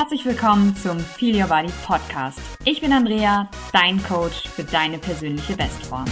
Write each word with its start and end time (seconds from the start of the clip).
Herzlich 0.00 0.24
willkommen 0.24 0.74
zum 0.74 0.98
Feel 0.98 1.42
Your 1.42 1.46
Body 1.46 1.70
Podcast. 1.86 2.40
Ich 2.64 2.80
bin 2.80 2.90
Andrea, 2.90 3.50
dein 3.70 4.02
Coach 4.02 4.48
für 4.48 4.64
deine 4.64 4.96
persönliche 4.96 5.54
Bestform. 5.54 6.06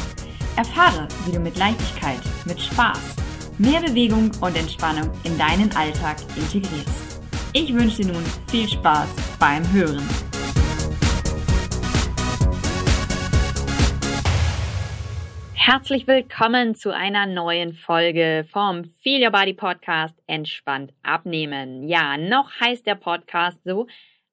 Erfahre, 0.56 1.08
wie 1.24 1.32
du 1.32 1.40
mit 1.40 1.56
Leichtigkeit, 1.56 2.20
mit 2.44 2.60
Spaß, 2.60 3.16
mehr 3.56 3.80
Bewegung 3.80 4.30
und 4.42 4.58
Entspannung 4.58 5.10
in 5.24 5.38
deinen 5.38 5.74
Alltag 5.74 6.18
integrierst. 6.36 7.22
Ich 7.54 7.72
wünsche 7.72 8.02
dir 8.02 8.12
nun 8.12 8.24
viel 8.48 8.68
Spaß 8.68 9.08
beim 9.38 9.66
Hören. 9.72 10.06
Herzlich 15.70 16.06
willkommen 16.06 16.74
zu 16.74 16.94
einer 16.94 17.26
neuen 17.26 17.74
Folge 17.74 18.46
vom 18.50 18.84
Feel 19.02 19.22
Your 19.22 19.32
Body 19.32 19.52
Podcast 19.52 20.14
Entspannt 20.26 20.94
abnehmen. 21.02 21.86
Ja, 21.86 22.16
noch 22.16 22.50
heißt 22.58 22.86
der 22.86 22.94
Podcast 22.94 23.58
so, 23.64 23.86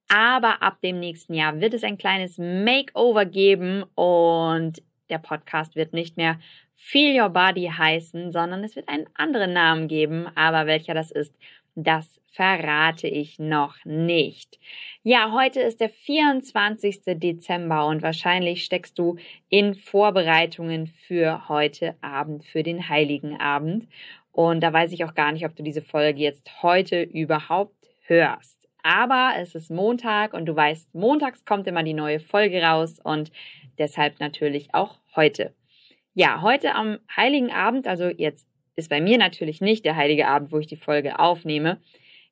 aber 0.08 0.64
ab 0.64 0.80
dem 0.82 0.98
nächsten 1.02 1.34
Jahr 1.34 1.60
wird 1.60 1.74
es 1.74 1.84
ein 1.84 1.98
kleines 1.98 2.38
Makeover 2.38 3.26
geben 3.26 3.84
und 3.96 4.82
der 5.10 5.18
Podcast 5.18 5.76
wird 5.76 5.92
nicht 5.92 6.16
mehr 6.16 6.40
Feel 6.88 7.20
Your 7.20 7.30
Body 7.30 7.68
heißen, 7.76 8.32
sondern 8.32 8.64
es 8.64 8.76
wird 8.76 8.90
einen 8.90 9.08
anderen 9.16 9.54
Namen 9.54 9.88
geben, 9.88 10.28
aber 10.36 10.68
welcher 10.68 10.94
das 10.94 11.10
ist, 11.10 11.34
das 11.74 12.22
verrate 12.28 13.08
ich 13.08 13.40
noch 13.40 13.84
nicht. 13.86 14.60
Ja, 15.02 15.32
heute 15.32 15.62
ist 15.62 15.80
der 15.82 15.90
24. 15.90 17.02
Dezember 17.20 17.88
und 17.88 18.04
wahrscheinlich 18.04 18.64
steckst 18.64 19.00
du 19.00 19.18
in 19.50 19.74
Vorbereitungen 19.74 20.86
für 20.86 21.50
heute 21.50 21.96
Abend, 22.02 22.46
für 22.46 22.62
den 22.62 22.88
Heiligen 22.88 23.40
Abend. 23.40 23.88
Und 24.32 24.62
da 24.62 24.72
weiß 24.72 24.92
ich 24.92 25.04
auch 25.06 25.16
gar 25.16 25.32
nicht, 25.32 25.46
ob 25.46 25.56
du 25.56 25.64
diese 25.64 25.82
Folge 25.82 26.22
jetzt 26.22 26.62
heute 26.62 27.02
überhaupt 27.02 27.90
hörst. 28.04 28.70
Aber 28.84 29.34
es 29.40 29.56
ist 29.56 29.72
Montag 29.72 30.36
und 30.36 30.46
du 30.46 30.56
weißt, 30.56 30.94
montags 30.94 31.46
kommt 31.46 31.66
immer 31.66 31.82
die 31.82 31.96
neue 31.96 32.20
Folge 32.20 32.62
raus 32.62 33.00
und 33.04 33.32
deshalb 33.80 34.20
natürlich 34.20 34.76
auch 34.76 35.00
heute. 35.16 35.52
Ja, 36.18 36.42
heute 36.42 36.76
am 36.76 37.00
Heiligen 37.14 37.52
Abend, 37.52 37.88
also 37.88 38.06
jetzt 38.06 38.48
ist 38.78 38.90
bei 38.90 39.02
mir 39.02 39.18
natürlich 39.18 39.60
nicht 39.60 39.84
der 39.84 39.98
Heilige 39.98 40.30
Abend, 40.30 40.54
wo 40.54 40.60
ich 40.60 40.68
die 40.68 40.78
Folge 40.78 41.20
aufnehme, 41.20 41.82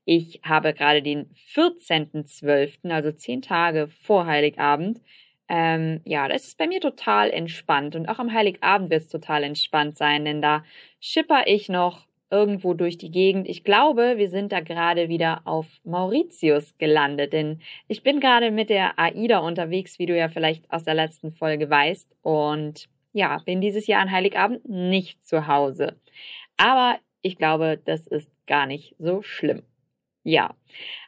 ich 0.06 0.40
habe 0.42 0.74
gerade 0.74 1.02
den 1.02 1.30
14.12., 1.54 2.90
also 2.90 3.12
zehn 3.12 3.42
Tage 3.42 3.90
vor 3.90 4.26
Heiligabend. 4.26 5.02
Ähm, 5.50 6.00
ja, 6.06 6.30
das 6.30 6.48
ist 6.48 6.58
bei 6.58 6.68
mir 6.68 6.80
total 6.80 7.30
entspannt. 7.30 7.98
Und 7.98 8.08
auch 8.08 8.20
am 8.20 8.32
Heiligabend 8.32 8.90
wird 8.90 9.02
es 9.02 9.10
total 9.10 9.44
entspannt 9.44 9.98
sein, 9.98 10.24
denn 10.24 10.42
da 10.42 10.64
schipper 11.02 11.44
ich 11.48 11.68
noch 11.68 12.08
irgendwo 12.32 12.74
durch 12.74 12.98
die 12.98 13.12
Gegend. 13.12 13.50
Ich 13.50 13.66
glaube, 13.66 14.14
wir 14.18 14.30
sind 14.30 14.54
da 14.54 14.62
gerade 14.62 15.10
wieder 15.10 15.42
auf 15.44 15.68
Mauritius 15.84 16.74
gelandet, 16.78 17.34
denn 17.34 17.60
ich 17.90 18.02
bin 18.02 18.22
gerade 18.22 18.50
mit 18.50 18.70
der 18.70 18.98
AIDA 18.98 19.40
unterwegs, 19.40 20.00
wie 20.00 20.06
du 20.06 20.18
ja 20.18 20.30
vielleicht 20.30 20.72
aus 20.72 20.86
der 20.86 20.96
letzten 20.96 21.32
Folge 21.32 21.70
weißt. 21.70 22.10
Und 22.22 22.88
ja, 23.14 23.38
bin 23.46 23.62
dieses 23.62 23.88
Jahr 23.88 24.02
an 24.02 24.12
Heiligabend 24.12 24.68
nicht 24.68 25.26
zu 25.26 25.48
Hause. 25.48 25.96
Aber 26.58 26.98
ich 27.22 27.38
glaube, 27.38 27.80
das 27.84 28.08
ist 28.08 28.30
gar 28.48 28.66
nicht 28.66 28.96
so 29.00 29.22
schlimm. 29.22 29.64
Ja, 30.26 30.56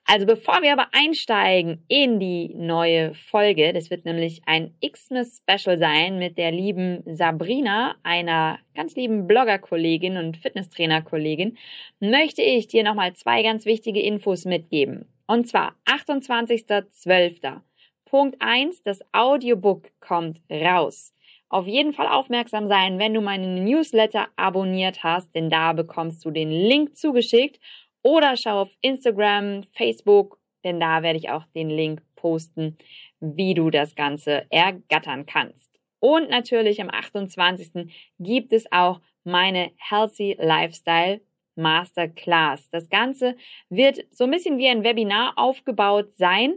also 0.03 0.25
bevor 0.25 0.62
wir 0.62 0.73
aber 0.73 0.89
einsteigen 0.92 1.84
in 1.88 2.20
die 2.20 2.53
neue 2.53 3.14
Folge, 3.14 3.72
das 3.72 3.89
wird 3.89 4.03
nämlich 4.03 4.42
ein 4.45 4.75
Xmas 4.86 5.42
Special 5.42 5.78
sein 5.78 6.20
mit 6.20 6.38
der 6.38 6.52
lieben 6.52 7.02
Sabrina, 7.06 7.95
einer 8.03 8.59
ganz 8.75 8.95
lieben 8.95 9.25
Blogger-Kollegin 9.25 10.17
und 10.17 10.36
Fitnesstrainer-Kollegin, 10.36 11.58
möchte 12.02 12.42
ich 12.42 12.67
dir 12.67 12.84
nochmal 12.84 13.14
zwei 13.14 13.42
ganz 13.42 13.66
wichtige 13.66 14.02
Infos 14.02 14.44
mitgeben. 14.44 15.08
Und 15.28 15.47
zwar 15.47 15.75
28.12. 15.86 17.62
Punkt 18.03 18.36
1, 18.40 18.84
das 18.84 19.00
Audiobook 19.14 19.90
kommt 20.02 20.42
raus. 20.52 21.14
Auf 21.50 21.68
jeden 21.68 21.94
Fall 21.94 22.08
aufmerksam 22.08 22.68
sein, 22.68 23.00
wenn 23.00 23.14
du 23.14 23.22
meinen 23.22 23.64
Newsletter 23.64 24.28
abonniert 24.36 25.03
hast, 25.03 25.34
denn 25.36 25.50
da 25.50 25.74
bekommst 25.74 26.25
du 26.25 26.31
den 26.31 26.50
Link 26.50 26.97
zugeschickt 26.97 27.59
oder 28.02 28.36
schau 28.36 28.62
auf 28.62 28.75
Instagram, 28.81 29.64
Facebook, 29.74 30.40
denn 30.64 30.80
da 30.80 31.03
werde 31.03 31.18
ich 31.18 31.30
auch 31.30 31.46
den 31.56 31.69
Link 31.69 32.02
posten, 32.16 32.78
wie 33.19 33.53
du 33.53 33.69
das 33.69 33.96
Ganze 33.96 34.46
ergattern 34.50 35.25
kannst. 35.25 35.69
Und 36.00 36.30
natürlich 36.30 36.81
am 36.81 36.90
28. 36.90 37.92
gibt 38.19 38.53
es 38.53 38.72
auch 38.72 39.00
meine 39.24 39.72
Healthy 39.78 40.38
Lifestyle 40.40 41.22
Masterclass. 41.56 42.69
Das 42.69 42.90
Ganze 42.90 43.36
wird 43.69 44.06
so 44.12 44.25
ein 44.25 44.31
bisschen 44.31 44.58
wie 44.58 44.68
ein 44.68 44.84
Webinar 44.84 45.34
aufgebaut 45.38 46.14
sein. 46.16 46.56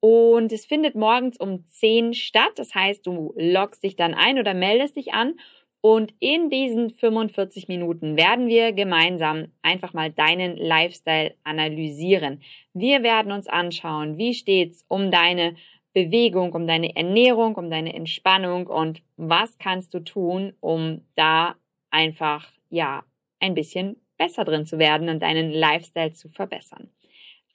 Und 0.00 0.52
es 0.52 0.64
findet 0.64 0.94
morgens 0.94 1.38
um 1.38 1.66
10 1.66 2.14
statt. 2.14 2.52
Das 2.56 2.74
heißt, 2.74 3.06
du 3.06 3.34
loggst 3.36 3.82
dich 3.82 3.96
dann 3.96 4.14
ein 4.14 4.38
oder 4.38 4.54
meldest 4.54 4.96
dich 4.96 5.12
an 5.12 5.34
und 5.80 6.12
in 6.18 6.50
diesen 6.50 6.90
45 6.90 7.68
Minuten 7.68 8.16
werden 8.16 8.48
wir 8.48 8.72
gemeinsam 8.72 9.52
einfach 9.62 9.92
mal 9.92 10.10
deinen 10.10 10.56
Lifestyle 10.56 11.34
analysieren. 11.44 12.42
Wir 12.74 13.02
werden 13.02 13.30
uns 13.30 13.46
anschauen, 13.46 14.18
wie 14.18 14.34
steht's 14.34 14.84
um 14.88 15.10
deine 15.10 15.54
Bewegung, 15.92 16.52
um 16.52 16.66
deine 16.66 16.96
Ernährung, 16.96 17.54
um 17.54 17.70
deine 17.70 17.94
Entspannung 17.94 18.66
und 18.66 19.02
was 19.16 19.56
kannst 19.58 19.94
du 19.94 20.00
tun, 20.00 20.52
um 20.60 21.02
da 21.14 21.54
einfach, 21.90 22.50
ja, 22.70 23.04
ein 23.40 23.54
bisschen 23.54 23.96
besser 24.16 24.44
drin 24.44 24.66
zu 24.66 24.78
werden 24.78 25.08
und 25.08 25.22
deinen 25.22 25.52
Lifestyle 25.52 26.12
zu 26.12 26.28
verbessern. 26.28 26.90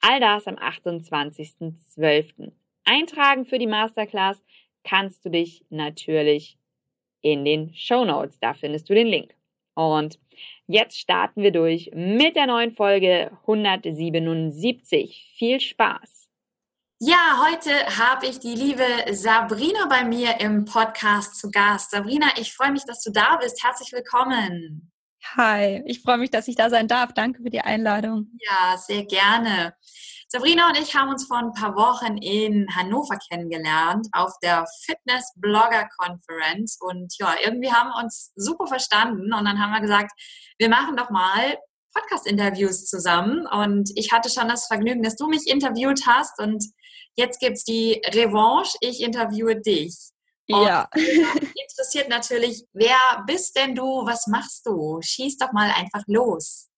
All 0.06 0.20
das 0.20 0.46
am 0.46 0.56
28.12. 0.56 2.52
Eintragen 2.84 3.46
für 3.46 3.58
die 3.58 3.66
Masterclass 3.66 4.36
kannst 4.86 5.24
du 5.24 5.30
dich 5.30 5.64
natürlich 5.70 6.58
in 7.22 7.46
den 7.46 7.72
Show 7.74 8.04
Notes. 8.04 8.38
Da 8.38 8.52
findest 8.52 8.90
du 8.90 8.94
den 8.94 9.06
Link. 9.06 9.34
Und 9.72 10.18
jetzt 10.66 10.98
starten 10.98 11.42
wir 11.42 11.52
durch 11.52 11.90
mit 11.94 12.36
der 12.36 12.46
neuen 12.46 12.72
Folge 12.72 13.30
177. 13.46 15.34
Viel 15.38 15.58
Spaß! 15.58 16.28
Ja, 17.00 17.42
heute 17.48 17.70
habe 17.96 18.26
ich 18.26 18.38
die 18.38 18.54
liebe 18.54 18.84
Sabrina 19.10 19.86
bei 19.88 20.04
mir 20.04 20.38
im 20.38 20.66
Podcast 20.66 21.38
zu 21.38 21.50
Gast. 21.50 21.92
Sabrina, 21.92 22.26
ich 22.36 22.52
freue 22.52 22.72
mich, 22.72 22.84
dass 22.84 23.02
du 23.02 23.10
da 23.10 23.36
bist. 23.36 23.64
Herzlich 23.64 23.90
willkommen. 23.92 24.93
Hi, 25.36 25.82
ich 25.86 26.02
freue 26.02 26.18
mich, 26.18 26.30
dass 26.30 26.48
ich 26.48 26.56
da 26.56 26.70
sein 26.70 26.86
darf. 26.86 27.12
Danke 27.14 27.42
für 27.42 27.50
die 27.50 27.60
Einladung. 27.60 28.28
Ja, 28.40 28.76
sehr 28.76 29.04
gerne. 29.04 29.74
Sabrina 30.28 30.68
und 30.68 30.78
ich 30.78 30.94
haben 30.94 31.10
uns 31.10 31.26
vor 31.26 31.38
ein 31.38 31.52
paar 31.52 31.76
Wochen 31.76 32.16
in 32.16 32.66
Hannover 32.74 33.16
kennengelernt 33.30 34.08
auf 34.12 34.32
der 34.42 34.66
Fitness 34.84 35.32
Blogger 35.36 35.88
Conference 35.96 36.78
und 36.80 37.14
ja, 37.18 37.34
irgendwie 37.44 37.70
haben 37.70 37.90
wir 37.90 38.02
uns 38.02 38.32
super 38.34 38.66
verstanden 38.66 39.32
und 39.32 39.44
dann 39.44 39.60
haben 39.60 39.72
wir 39.72 39.80
gesagt, 39.80 40.10
wir 40.58 40.68
machen 40.68 40.96
doch 40.96 41.10
mal 41.10 41.56
Podcast-Interviews 41.94 42.86
zusammen 42.86 43.46
und 43.46 43.90
ich 43.94 44.12
hatte 44.12 44.28
schon 44.28 44.48
das 44.48 44.66
Vergnügen, 44.66 45.02
dass 45.02 45.16
du 45.16 45.28
mich 45.28 45.46
interviewt 45.46 46.00
hast 46.06 46.40
und 46.40 46.64
jetzt 47.14 47.38
gibt 47.38 47.56
es 47.56 47.64
die 47.64 48.02
Revanche, 48.04 48.76
ich 48.80 49.02
interviewe 49.02 49.60
dich. 49.60 49.94
Und 50.50 50.66
ja. 50.66 50.88
interessiert 50.94 52.08
natürlich, 52.08 52.64
wer 52.72 52.98
bist 53.26 53.56
denn 53.56 53.74
du, 53.74 53.84
was 54.04 54.26
machst 54.26 54.66
du? 54.66 55.00
Schieß 55.00 55.38
doch 55.38 55.52
mal 55.52 55.70
einfach 55.70 56.02
los. 56.06 56.68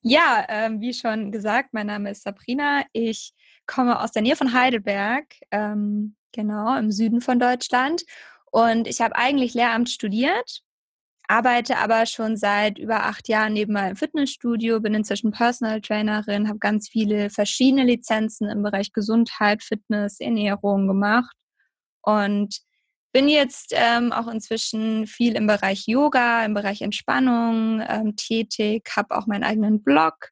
Ja, 0.00 0.44
ähm, 0.48 0.80
wie 0.80 0.94
schon 0.94 1.32
gesagt, 1.32 1.70
mein 1.72 1.86
Name 1.86 2.10
ist 2.10 2.22
Sabrina. 2.22 2.84
Ich 2.92 3.32
komme 3.66 4.00
aus 4.00 4.12
der 4.12 4.22
Nähe 4.22 4.36
von 4.36 4.52
Heidelberg, 4.52 5.26
ähm, 5.50 6.16
genau 6.32 6.76
im 6.76 6.92
Süden 6.92 7.20
von 7.20 7.38
Deutschland. 7.40 8.04
Und 8.50 8.86
ich 8.86 9.00
habe 9.00 9.16
eigentlich 9.16 9.54
Lehramt 9.54 9.90
studiert, 9.90 10.62
arbeite 11.26 11.78
aber 11.78 12.06
schon 12.06 12.36
seit 12.36 12.78
über 12.78 13.04
acht 13.04 13.28
Jahren 13.28 13.52
neben 13.52 13.72
meinem 13.72 13.96
Fitnessstudio, 13.96 14.80
bin 14.80 14.94
inzwischen 14.94 15.32
Personal 15.32 15.80
Trainerin, 15.80 16.48
habe 16.48 16.58
ganz 16.58 16.88
viele 16.88 17.28
verschiedene 17.30 17.84
Lizenzen 17.84 18.48
im 18.48 18.62
Bereich 18.62 18.92
Gesundheit, 18.92 19.62
Fitness, 19.62 20.20
Ernährung 20.20 20.86
gemacht 20.86 21.36
und 22.02 22.60
bin 23.12 23.28
jetzt 23.28 23.72
ähm, 23.72 24.12
auch 24.12 24.28
inzwischen 24.28 25.06
viel 25.06 25.34
im 25.36 25.46
Bereich 25.46 25.86
Yoga, 25.86 26.44
im 26.44 26.54
Bereich 26.54 26.82
Entspannung 26.82 27.82
ähm, 27.86 28.16
tätig, 28.16 28.90
habe 28.96 29.16
auch 29.16 29.26
meinen 29.26 29.44
eigenen 29.44 29.82
Blog, 29.82 30.30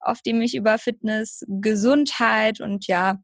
auf 0.00 0.22
dem 0.22 0.40
ich 0.40 0.54
über 0.54 0.78
Fitness, 0.78 1.44
Gesundheit 1.48 2.60
und 2.60 2.86
ja 2.86 3.18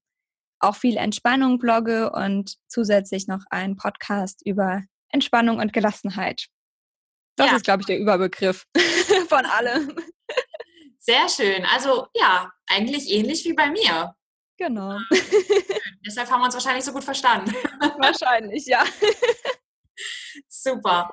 auch 0.60 0.76
viel 0.76 0.96
Entspannung 0.96 1.58
blogge 1.58 2.10
und 2.10 2.56
zusätzlich 2.66 3.28
noch 3.28 3.44
einen 3.50 3.76
Podcast 3.76 4.40
über 4.44 4.82
Entspannung 5.10 5.58
und 5.58 5.72
Gelassenheit. 5.72 6.46
Das 7.36 7.50
ja. 7.50 7.56
ist, 7.56 7.64
glaube 7.64 7.82
ich, 7.82 7.86
der 7.86 7.98
Überbegriff 7.98 8.66
von 9.28 9.46
allem. 9.46 9.94
Sehr 10.98 11.28
schön. 11.28 11.64
Also 11.72 12.08
ja, 12.14 12.50
eigentlich 12.66 13.08
ähnlich 13.10 13.44
wie 13.44 13.54
bei 13.54 13.70
mir. 13.70 14.14
Genau. 14.58 14.98
Deshalb 16.06 16.30
haben 16.30 16.40
wir 16.40 16.46
uns 16.46 16.54
wahrscheinlich 16.54 16.84
so 16.84 16.92
gut 16.92 17.04
verstanden. 17.04 17.52
Wahrscheinlich, 17.98 18.66
ja. 18.66 18.84
Super. 20.48 21.10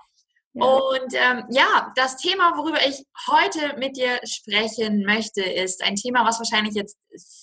Und 0.54 1.14
ähm, 1.14 1.44
ja, 1.50 1.92
das 1.98 2.16
Thema, 2.16 2.56
worüber 2.56 2.80
ich 2.88 3.04
heute 3.28 3.78
mit 3.78 3.98
dir 3.98 4.22
sprechen 4.24 5.04
möchte, 5.04 5.42
ist 5.42 5.84
ein 5.84 5.98
Thema, 5.98 6.26
was 6.26 6.40
wahrscheinlich 6.40 6.76
jetzt 6.76 6.98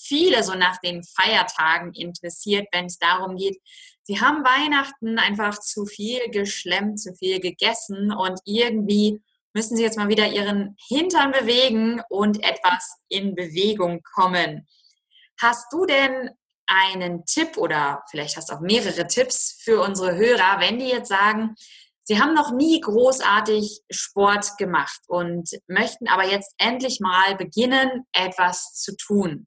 viele 0.07 0.43
so 0.43 0.55
nach 0.55 0.79
den 0.79 1.03
Feiertagen 1.03 1.93
interessiert, 1.93 2.69
wenn 2.73 2.87
es 2.87 2.99
darum 2.99 3.37
geht, 3.37 3.61
sie 4.05 4.19
haben 4.19 4.43
Weihnachten 4.45 5.19
einfach 5.19 5.59
zu 5.59 5.85
viel 5.85 6.31
geschlemmt, 6.31 7.01
zu 7.01 7.15
viel 7.15 7.39
gegessen 7.41 8.13
und 8.13 8.41
irgendwie 8.47 9.21
müssen 9.53 9.77
sie 9.77 9.83
jetzt 9.83 9.99
mal 9.99 10.09
wieder 10.09 10.29
ihren 10.29 10.75
Hintern 10.89 11.33
bewegen 11.33 12.01
und 12.09 12.43
etwas 12.43 12.97
in 13.09 13.35
Bewegung 13.35 14.01
kommen. 14.15 14.67
Hast 15.39 15.71
du 15.71 15.85
denn 15.85 16.31
einen 16.73 17.25
Tipp 17.27 17.57
oder 17.57 18.03
vielleicht 18.11 18.37
hast 18.37 18.51
du 18.51 18.55
auch 18.55 18.61
mehrere 18.61 19.07
Tipps 19.07 19.61
für 19.63 19.81
unsere 19.81 20.17
Hörer, 20.17 20.61
wenn 20.61 20.79
die 20.79 20.89
jetzt 20.89 21.09
sagen, 21.09 21.55
Sie 22.05 22.21
haben 22.21 22.35
noch 22.35 22.53
nie 22.53 22.81
großartig 22.81 23.83
Sport 23.91 24.59
gemacht 24.59 25.01
und 25.07 25.51
möchten 25.69 26.09
aber 26.09 26.27
jetzt 26.27 26.53
endlich 26.59 26.99
mal 26.99 27.37
beginnen, 27.37 28.07
etwas 28.13 28.73
zu 28.75 28.97
tun. 28.97 29.47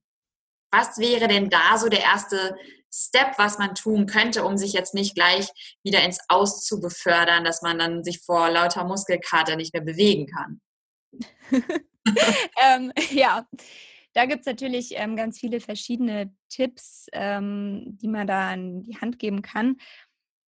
Was 0.72 0.98
wäre 0.98 1.28
denn 1.28 1.50
da 1.50 1.78
so 1.78 1.90
der 1.90 2.02
erste 2.02 2.56
Step, 2.94 3.38
was 3.38 3.58
man 3.58 3.76
tun 3.76 4.06
könnte, 4.06 4.46
um 4.46 4.58
sich 4.58 4.72
jetzt 4.72 4.94
nicht 4.94 5.16
gleich 5.16 5.50
wieder 5.84 6.02
ins 6.04 6.20
Aus 6.30 6.64
zu 6.64 6.80
befördern, 6.80 7.44
dass 7.44 7.62
man 7.62 7.78
dann 7.78 8.06
sich 8.06 8.22
vor 8.22 8.50
lauter 8.50 8.86
Muskelkater 8.86 9.58
nicht 9.58 9.74
mehr 9.74 9.84
bewegen 9.84 10.28
kann? 10.28 10.62
ähm, 12.62 12.94
ja, 13.12 13.46
da 14.16 14.26
gibt 14.26 14.42
es 14.42 14.46
natürlich 14.46 14.94
ähm, 14.96 15.16
ganz 15.18 15.40
viele 15.40 15.60
verschiedene 15.60 16.34
Tipps, 16.50 17.08
ähm, 17.12 17.98
die 18.02 18.08
man 18.08 18.26
da 18.26 18.50
an 18.50 18.82
die 18.82 18.98
Hand 18.98 19.20
geben 19.20 19.42
kann. 19.42 19.76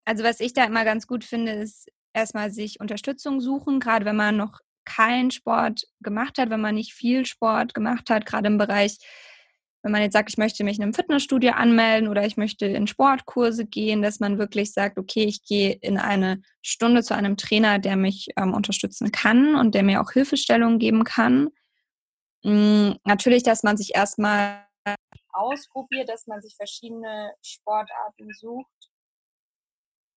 Also 0.06 0.24
was 0.24 0.40
ich 0.40 0.54
da 0.54 0.64
immer 0.64 0.86
ganz 0.86 1.06
gut 1.06 1.26
finde, 1.26 1.52
ist 1.52 1.92
erstmal 2.14 2.50
sich 2.50 2.80
Unterstützung 2.80 3.42
suchen, 3.42 3.82
gerade 3.82 4.06
wenn 4.06 4.16
man 4.16 4.38
noch 4.38 4.62
keinen 4.86 5.32
Sport 5.32 5.84
gemacht 6.00 6.38
hat, 6.38 6.50
wenn 6.50 6.62
man 6.62 6.76
nicht 6.76 6.94
viel 6.94 7.26
Sport 7.26 7.74
gemacht 7.74 8.10
hat, 8.10 8.26
gerade 8.26 8.48
im 8.48 8.58
Bereich, 8.58 9.00
wenn 9.84 9.92
man 9.92 10.02
jetzt 10.02 10.14
sagt, 10.14 10.30
ich 10.30 10.38
möchte 10.38 10.64
mich 10.64 10.78
in 10.78 10.84
einem 10.84 10.94
Fitnessstudio 10.94 11.52
anmelden 11.52 12.08
oder 12.08 12.26
ich 12.26 12.38
möchte 12.38 12.66
in 12.68 12.88
Sportkurse 12.88 13.66
gehen, 13.66 14.02
dass 14.02 14.22
man 14.22 14.38
wirklich 14.38 14.72
sagt, 14.72 14.98
okay, 14.98 15.26
ich 15.26 15.44
gehe 15.44 15.74
in 15.82 15.98
eine 15.98 16.42
Stunde 16.62 17.04
zu 17.04 17.14
einem 17.16 17.36
Trainer, 17.36 17.80
der 17.80 17.98
mich 17.98 18.30
ähm, 18.38 18.54
unterstützen 18.54 19.12
kann 19.12 19.56
und 19.56 19.76
der 19.76 19.84
mir 19.84 20.02
auch 20.02 20.14
Hilfestellungen 20.14 20.80
geben 20.80 21.04
kann. 21.04 21.50
Mhm, 22.48 22.98
natürlich, 23.04 23.44
dass 23.44 23.64
man 23.64 23.76
sich 23.76 23.94
erstmal 23.94 24.66
ausprobiert, 25.34 26.08
dass 26.08 26.28
man 26.28 26.42
sich 26.42 26.56
verschiedene 26.56 27.34
Sportarten 27.42 28.30
sucht 28.34 28.90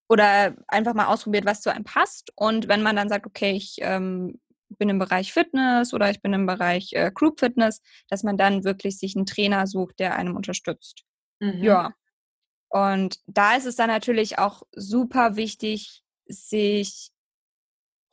oder 0.08 0.54
einfach 0.68 0.94
mal 0.94 1.06
ausprobiert, 1.06 1.44
was 1.44 1.60
zu 1.60 1.70
einem 1.70 1.82
passt. 1.82 2.32
Und 2.36 2.68
wenn 2.68 2.82
man 2.82 2.94
dann 2.94 3.08
sagt, 3.08 3.26
okay, 3.26 3.50
ich 3.52 3.78
ähm, 3.80 4.40
bin 4.68 4.88
im 4.88 5.00
Bereich 5.00 5.32
Fitness 5.32 5.92
oder 5.92 6.08
ich 6.10 6.22
bin 6.22 6.32
im 6.32 6.46
Bereich 6.46 6.92
äh, 6.92 7.10
Group 7.12 7.40
Fitness, 7.40 7.82
dass 8.08 8.22
man 8.22 8.36
dann 8.36 8.62
wirklich 8.62 8.96
sich 8.96 9.16
einen 9.16 9.26
Trainer 9.26 9.66
sucht, 9.66 9.98
der 9.98 10.14
einem 10.14 10.36
unterstützt. 10.36 11.02
Mhm. 11.40 11.64
Ja. 11.64 11.94
Und 12.68 13.18
da 13.26 13.56
ist 13.56 13.66
es 13.66 13.74
dann 13.74 13.88
natürlich 13.88 14.38
auch 14.38 14.62
super 14.70 15.34
wichtig, 15.34 16.04
sich 16.26 17.10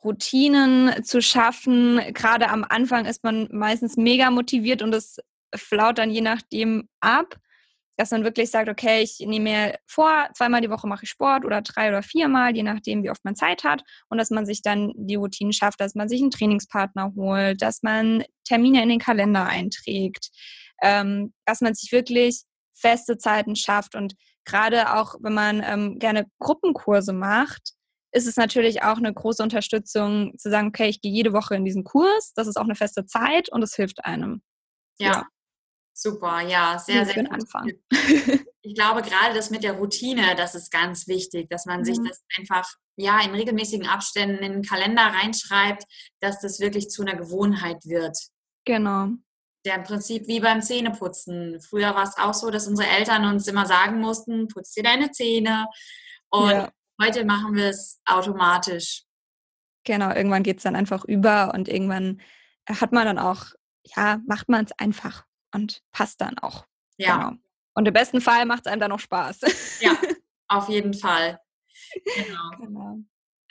Routinen 0.04 1.04
zu 1.04 1.20
schaffen. 1.20 2.00
Gerade 2.12 2.48
am 2.50 2.64
Anfang 2.68 3.04
ist 3.04 3.24
man 3.24 3.48
meistens 3.50 3.96
mega 3.96 4.30
motiviert 4.30 4.82
und 4.82 4.94
es 4.94 5.18
flaut 5.54 5.98
dann 5.98 6.10
je 6.10 6.20
nachdem 6.20 6.88
ab 7.00 7.36
dass 7.98 8.12
man 8.12 8.22
wirklich 8.22 8.50
sagt, 8.50 8.68
okay, 8.68 9.02
ich 9.02 9.18
nehme 9.18 9.50
mir 9.50 9.78
vor, 9.84 10.28
zweimal 10.32 10.60
die 10.60 10.70
Woche 10.70 10.86
mache 10.86 11.02
ich 11.02 11.10
Sport 11.10 11.44
oder 11.44 11.62
drei 11.62 11.88
oder 11.88 12.04
viermal, 12.04 12.54
je 12.54 12.62
nachdem, 12.62 13.02
wie 13.02 13.10
oft 13.10 13.24
man 13.24 13.34
Zeit 13.34 13.64
hat. 13.64 13.82
Und 14.08 14.18
dass 14.18 14.30
man 14.30 14.46
sich 14.46 14.62
dann 14.62 14.92
die 14.94 15.16
Routinen 15.16 15.52
schafft, 15.52 15.80
dass 15.80 15.96
man 15.96 16.08
sich 16.08 16.22
einen 16.22 16.30
Trainingspartner 16.30 17.12
holt, 17.16 17.60
dass 17.60 17.82
man 17.82 18.22
Termine 18.44 18.84
in 18.84 18.88
den 18.88 19.00
Kalender 19.00 19.46
einträgt, 19.46 20.28
ähm, 20.80 21.34
dass 21.44 21.60
man 21.60 21.74
sich 21.74 21.90
wirklich 21.90 22.44
feste 22.72 23.18
Zeiten 23.18 23.56
schafft. 23.56 23.96
Und 23.96 24.14
gerade 24.44 24.94
auch, 24.94 25.16
wenn 25.20 25.34
man 25.34 25.60
ähm, 25.66 25.98
gerne 25.98 26.26
Gruppenkurse 26.38 27.12
macht, 27.12 27.72
ist 28.12 28.26
es 28.26 28.36
natürlich 28.36 28.82
auch 28.82 28.98
eine 28.98 29.12
große 29.12 29.42
Unterstützung 29.42 30.36
zu 30.38 30.50
sagen, 30.50 30.68
okay, 30.68 30.88
ich 30.88 31.00
gehe 31.00 31.12
jede 31.12 31.32
Woche 31.32 31.56
in 31.56 31.64
diesen 31.64 31.84
Kurs, 31.84 32.32
das 32.34 32.46
ist 32.46 32.56
auch 32.56 32.64
eine 32.64 32.74
feste 32.74 33.06
Zeit 33.06 33.50
und 33.50 33.62
es 33.62 33.74
hilft 33.74 34.04
einem. 34.04 34.42
ja. 34.98 35.12
ja. 35.12 35.26
Super, 36.00 36.42
ja, 36.42 36.78
sehr, 36.78 37.04
sehr 37.04 37.24
gut. 37.24 37.32
Anfang. 37.32 37.72
Ich 38.68 38.74
glaube, 38.74 39.00
gerade 39.00 39.34
das 39.34 39.48
mit 39.48 39.62
der 39.62 39.74
Routine, 39.74 40.34
das 40.36 40.54
ist 40.54 40.70
ganz 40.70 41.08
wichtig, 41.08 41.48
dass 41.48 41.64
man 41.64 41.80
mhm. 41.80 41.84
sich 41.84 41.98
das 42.06 42.22
einfach 42.36 42.68
ja 42.96 43.18
in 43.22 43.30
regelmäßigen 43.30 43.86
Abständen 43.86 44.44
in 44.44 44.52
den 44.52 44.62
Kalender 44.62 45.02
reinschreibt, 45.02 45.84
dass 46.20 46.40
das 46.40 46.60
wirklich 46.60 46.90
zu 46.90 47.00
einer 47.00 47.16
Gewohnheit 47.16 47.86
wird. 47.86 48.18
Genau. 48.66 49.08
Ja, 49.64 49.76
im 49.76 49.84
Prinzip 49.84 50.26
wie 50.26 50.40
beim 50.40 50.60
Zähneputzen. 50.60 51.60
Früher 51.62 51.94
war 51.94 52.02
es 52.02 52.18
auch 52.18 52.34
so, 52.34 52.50
dass 52.50 52.66
unsere 52.66 52.88
Eltern 52.90 53.24
uns 53.24 53.46
immer 53.46 53.64
sagen 53.64 54.00
mussten, 54.00 54.48
putz 54.48 54.72
dir 54.72 54.82
deine 54.82 55.12
Zähne. 55.12 55.66
Und 56.28 56.50
ja. 56.50 56.70
Heute 57.00 57.24
machen 57.24 57.54
wir 57.54 57.68
es 57.68 58.00
automatisch. 58.04 59.04
Genau, 59.84 60.12
irgendwann 60.12 60.42
geht 60.42 60.58
es 60.58 60.64
dann 60.64 60.76
einfach 60.76 61.04
über 61.04 61.52
und 61.54 61.68
irgendwann 61.68 62.20
hat 62.68 62.92
man 62.92 63.06
dann 63.06 63.18
auch, 63.18 63.46
ja, 63.84 64.20
macht 64.26 64.48
man 64.48 64.64
es 64.64 64.72
einfach 64.78 65.24
und 65.54 65.82
passt 65.92 66.20
dann 66.20 66.38
auch. 66.38 66.66
Ja. 66.98 67.16
Genau. 67.16 67.32
Und 67.74 67.86
im 67.86 67.94
besten 67.94 68.20
Fall 68.20 68.44
macht 68.44 68.66
es 68.66 68.72
einem 68.72 68.80
dann 68.80 68.90
noch 68.90 69.00
Spaß. 69.00 69.40
Ja, 69.80 69.96
auf 70.48 70.68
jeden 70.68 70.94
Fall. 70.94 71.40
Genau. 72.16 72.50
genau. 72.58 72.98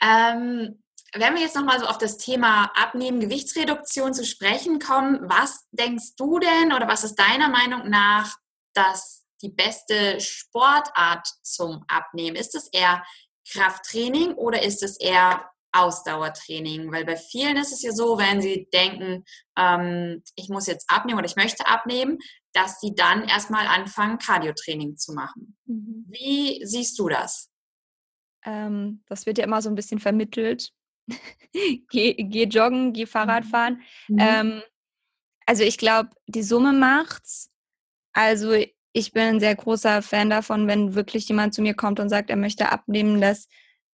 Ähm, 0.00 0.82
wenn 1.14 1.34
wir 1.34 1.40
jetzt 1.40 1.56
nochmal 1.56 1.80
so 1.80 1.86
auf 1.86 1.98
das 1.98 2.18
Thema 2.18 2.70
Abnehmen, 2.74 3.20
Gewichtsreduktion 3.20 4.12
zu 4.12 4.24
sprechen 4.24 4.78
kommen, 4.78 5.20
was 5.22 5.66
denkst 5.72 6.16
du 6.16 6.38
denn 6.38 6.72
oder 6.72 6.86
was 6.86 7.04
ist 7.04 7.16
deiner 7.16 7.48
Meinung 7.48 7.88
nach 7.88 8.36
das 8.74 9.24
die 9.40 9.48
beste 9.48 10.20
Sportart 10.20 11.26
zum 11.42 11.84
Abnehmen? 11.88 12.36
Ist 12.36 12.54
es 12.54 12.68
eher 12.68 13.02
Krafttraining 13.52 14.34
oder 14.34 14.62
ist 14.62 14.82
es 14.82 14.98
eher 14.98 15.50
Ausdauertraining, 15.72 16.90
weil 16.90 17.04
bei 17.04 17.16
vielen 17.16 17.56
ist 17.56 17.72
es 17.72 17.82
ja 17.82 17.92
so, 17.92 18.18
wenn 18.18 18.40
sie 18.40 18.68
denken, 18.72 19.24
ähm, 19.56 20.22
ich 20.34 20.48
muss 20.48 20.66
jetzt 20.66 20.90
abnehmen 20.90 21.18
oder 21.18 21.28
ich 21.28 21.36
möchte 21.36 21.66
abnehmen, 21.66 22.18
dass 22.52 22.80
sie 22.80 22.94
dann 22.94 23.24
erstmal 23.24 23.66
anfangen, 23.66 24.18
Cardiotraining 24.18 24.96
zu 24.96 25.12
machen. 25.12 25.56
Mhm. 25.66 26.06
Wie 26.08 26.64
siehst 26.64 26.98
du 26.98 27.08
das? 27.08 27.50
Ähm, 28.44 29.02
das 29.06 29.26
wird 29.26 29.38
ja 29.38 29.44
immer 29.44 29.60
so 29.60 29.68
ein 29.68 29.74
bisschen 29.74 29.98
vermittelt. 29.98 30.72
geh, 31.52 32.14
geh, 32.14 32.44
joggen, 32.44 32.92
geh 32.92 33.06
Fahrrad 33.06 33.44
mhm. 33.44 33.48
fahren. 33.48 33.82
Mhm. 34.08 34.18
Ähm, 34.18 34.62
also 35.46 35.64
ich 35.64 35.78
glaube, 35.78 36.10
die 36.26 36.42
Summe 36.42 36.72
macht's. 36.72 37.50
Also 38.12 38.52
ich 38.98 39.12
bin 39.12 39.22
ein 39.22 39.40
sehr 39.40 39.54
großer 39.54 40.02
Fan 40.02 40.28
davon, 40.28 40.66
wenn 40.66 40.94
wirklich 40.94 41.28
jemand 41.28 41.54
zu 41.54 41.62
mir 41.62 41.74
kommt 41.74 42.00
und 42.00 42.08
sagt, 42.08 42.30
er 42.30 42.36
möchte 42.36 42.72
abnehmen, 42.72 43.20
dass 43.20 43.48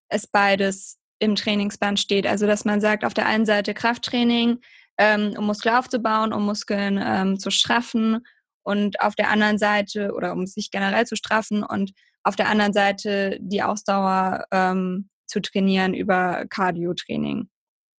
es 0.08 0.26
beides 0.26 0.98
im 1.18 1.34
Trainingsplan 1.34 1.96
steht. 1.96 2.26
Also 2.26 2.46
dass 2.46 2.64
man 2.64 2.80
sagt, 2.80 3.04
auf 3.04 3.14
der 3.14 3.26
einen 3.26 3.46
Seite 3.46 3.74
Krafttraining, 3.74 4.60
ähm, 4.98 5.34
um 5.36 5.46
Muskeln 5.46 5.74
aufzubauen, 5.74 6.32
um 6.32 6.44
Muskeln 6.44 7.00
ähm, 7.02 7.38
zu 7.38 7.50
straffen 7.50 8.20
und 8.62 9.00
auf 9.00 9.14
der 9.14 9.30
anderen 9.30 9.58
Seite 9.58 10.12
oder 10.12 10.32
um 10.32 10.46
sich 10.46 10.70
generell 10.70 11.06
zu 11.06 11.16
straffen 11.16 11.62
und 11.62 11.92
auf 12.22 12.36
der 12.36 12.48
anderen 12.48 12.74
Seite 12.74 13.38
die 13.40 13.62
Ausdauer 13.62 14.44
ähm, 14.50 15.08
zu 15.26 15.40
trainieren 15.40 15.94
über 15.94 16.44
Cardio-Training. 16.50 17.48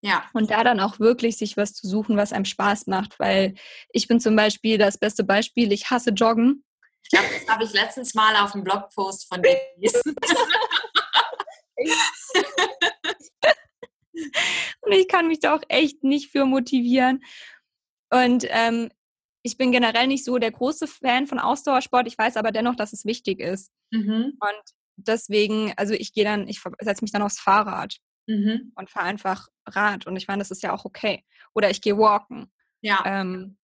Ja. 0.04 0.24
Und 0.34 0.52
da 0.52 0.64
dann 0.64 0.80
auch 0.80 1.00
wirklich 1.00 1.38
sich 1.38 1.58
was 1.58 1.74
zu 1.74 1.88
suchen, 1.88 2.18
was 2.18 2.34
einem 2.34 2.46
Spaß 2.46 2.88
macht, 2.88 3.20
weil 3.20 3.56
ich 3.92 4.08
bin 4.08 4.20
zum 4.20 4.36
Beispiel 4.36 4.78
das 4.78 4.98
beste 4.98 5.24
Beispiel, 5.24 5.72
ich 5.72 5.90
hasse 5.90 6.12
Joggen. 6.12 6.64
Ich 7.04 7.10
glaube, 7.10 7.28
das 7.34 7.48
habe 7.48 7.64
ich 7.64 7.74
letztens 7.74 8.14
mal 8.14 8.36
auf 8.38 8.52
dem 8.54 8.64
Blogpost 8.64 9.28
von 9.28 9.42
dir 9.42 9.58
gelesen. 9.76 10.16
und 14.82 14.92
ich 14.92 15.08
kann 15.08 15.28
mich 15.28 15.40
da 15.40 15.56
auch 15.56 15.64
echt 15.68 16.04
nicht 16.04 16.32
für 16.32 16.46
motivieren. 16.46 17.24
Und 18.12 18.46
ähm, 18.50 18.90
ich 19.44 19.58
bin 19.58 19.72
generell 19.72 20.08
nicht 20.08 20.24
so 20.24 20.38
der 20.38 20.52
große 20.52 20.88
Fan 20.88 21.28
von 21.28 21.40
Ausdauersport. 21.40 22.08
Ich 22.08 22.18
weiß 22.18 22.38
aber 22.38 22.52
dennoch, 22.52 22.76
dass 22.76 22.94
es 22.94 23.06
wichtig 23.06 23.40
ist. 23.40 23.72
Mhm. 23.92 24.38
Und 24.40 24.64
deswegen, 24.98 25.74
also 25.78 25.94
ich 25.94 26.14
gehe 26.14 26.24
dann, 26.24 26.48
ich 26.48 26.62
setze 26.80 27.04
mich 27.04 27.12
dann 27.12 27.24
aufs 27.24 27.40
Fahrrad 27.40 27.98
mhm. 28.28 28.72
und 28.76 28.90
fahre 28.90 29.08
einfach 29.08 29.48
Rad. 29.66 30.08
Und 30.08 30.16
ich 30.16 30.28
meine, 30.28 30.40
das 30.40 30.52
ist 30.52 30.64
ja 30.64 30.74
auch 30.74 30.86
okay. 30.86 31.26
Oder 31.54 31.70
ich 31.70 31.82
gehe 31.82 31.98
walken. 31.98 32.52
Ja. 32.82 33.04
Ähm, 33.06 33.58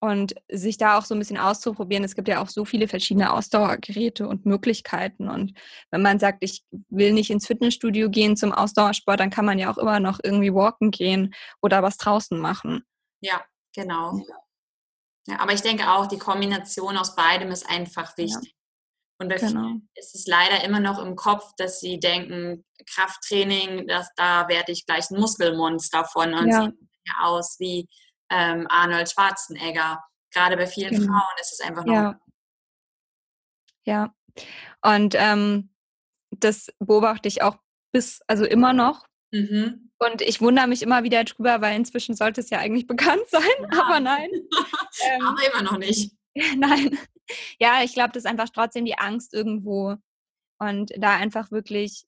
und 0.00 0.34
sich 0.50 0.78
da 0.78 0.98
auch 0.98 1.04
so 1.04 1.14
ein 1.14 1.18
bisschen 1.18 1.36
auszuprobieren. 1.36 2.04
Es 2.04 2.14
gibt 2.14 2.26
ja 2.26 2.42
auch 2.42 2.48
so 2.48 2.64
viele 2.64 2.88
verschiedene 2.88 3.32
Ausdauergeräte 3.32 4.26
und 4.26 4.46
Möglichkeiten. 4.46 5.28
Und 5.28 5.52
wenn 5.90 6.00
man 6.00 6.18
sagt, 6.18 6.38
ich 6.40 6.64
will 6.88 7.12
nicht 7.12 7.30
ins 7.30 7.46
Fitnessstudio 7.46 8.08
gehen 8.08 8.36
zum 8.36 8.52
Ausdauersport, 8.52 9.20
dann 9.20 9.30
kann 9.30 9.44
man 9.44 9.58
ja 9.58 9.70
auch 9.70 9.78
immer 9.78 10.00
noch 10.00 10.18
irgendwie 10.22 10.54
walken 10.54 10.90
gehen 10.90 11.34
oder 11.60 11.82
was 11.82 11.98
draußen 11.98 12.38
machen. 12.38 12.82
Ja, 13.20 13.44
genau. 13.74 14.18
Ja, 15.26 15.38
aber 15.38 15.52
ich 15.52 15.60
denke 15.60 15.90
auch, 15.90 16.06
die 16.06 16.18
Kombination 16.18 16.96
aus 16.96 17.14
beidem 17.14 17.50
ist 17.50 17.68
einfach 17.68 18.16
wichtig. 18.16 18.48
Ja. 18.48 18.60
Und 19.20 19.28
bei 19.28 19.36
genau. 19.36 19.64
vielen 19.64 19.88
ist 19.96 20.14
es 20.14 20.26
leider 20.26 20.64
immer 20.64 20.80
noch 20.80 20.98
im 20.98 21.14
Kopf, 21.14 21.52
dass 21.58 21.78
sie 21.78 22.00
denken, 22.00 22.64
Krafttraining, 22.86 23.86
das, 23.86 24.08
da 24.16 24.48
werde 24.48 24.72
ich 24.72 24.86
gleich 24.86 25.10
ein 25.10 25.20
Muskelmonster 25.20 26.06
von 26.06 26.32
und 26.32 26.48
ja. 26.48 26.64
sieht 26.64 26.74
aus 27.20 27.56
wie 27.58 27.86
ähm, 28.30 28.66
Arnold 28.68 29.10
Schwarzenegger. 29.10 30.02
Gerade 30.32 30.56
bei 30.56 30.66
vielen 30.66 30.94
genau. 30.94 31.12
Frauen 31.12 31.36
ist 31.40 31.52
es 31.52 31.60
einfach 31.60 31.84
noch. 31.84 31.94
Ja. 31.94 32.20
ja. 33.84 34.14
Und 34.82 35.14
ähm, 35.16 35.70
das 36.30 36.68
beobachte 36.78 37.28
ich 37.28 37.42
auch 37.42 37.58
bis, 37.92 38.22
also 38.26 38.44
immer 38.44 38.72
noch. 38.72 39.06
Mhm. 39.32 39.90
Und 39.98 40.22
ich 40.22 40.40
wundere 40.40 40.66
mich 40.66 40.82
immer 40.82 41.02
wieder 41.02 41.24
drüber, 41.24 41.60
weil 41.60 41.76
inzwischen 41.76 42.14
sollte 42.14 42.40
es 42.40 42.50
ja 42.50 42.58
eigentlich 42.58 42.86
bekannt 42.86 43.26
sein, 43.28 43.42
ja. 43.72 43.82
aber 43.84 44.00
nein. 44.00 44.30
ähm, 45.04 45.26
aber 45.26 45.52
immer 45.52 45.62
noch 45.62 45.78
nicht. 45.78 46.16
Nein. 46.56 46.96
Ja, 47.58 47.82
ich 47.82 47.92
glaube, 47.92 48.12
das 48.12 48.24
ist 48.24 48.30
einfach 48.30 48.50
trotzdem 48.50 48.84
die 48.84 48.96
Angst 48.96 49.34
irgendwo. 49.34 49.96
Und 50.60 50.92
da 50.96 51.16
einfach 51.16 51.50
wirklich, 51.50 52.04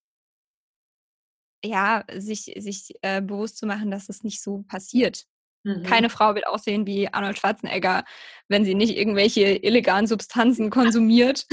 ja, 1.64 2.04
sich, 2.14 2.52
sich 2.56 2.94
äh, 3.02 3.20
bewusst 3.20 3.58
zu 3.58 3.66
machen, 3.66 3.90
dass 3.90 4.06
das 4.06 4.22
nicht 4.22 4.40
so 4.40 4.62
passiert. 4.62 5.26
Mhm. 5.64 5.82
Keine 5.84 6.10
Frau 6.10 6.34
wird 6.34 6.46
aussehen 6.46 6.86
wie 6.86 7.08
Arnold 7.08 7.38
Schwarzenegger, 7.38 8.04
wenn 8.48 8.64
sie 8.64 8.74
nicht 8.74 8.96
irgendwelche 8.96 9.56
illegalen 9.56 10.06
Substanzen 10.06 10.70
konsumiert. 10.70 11.46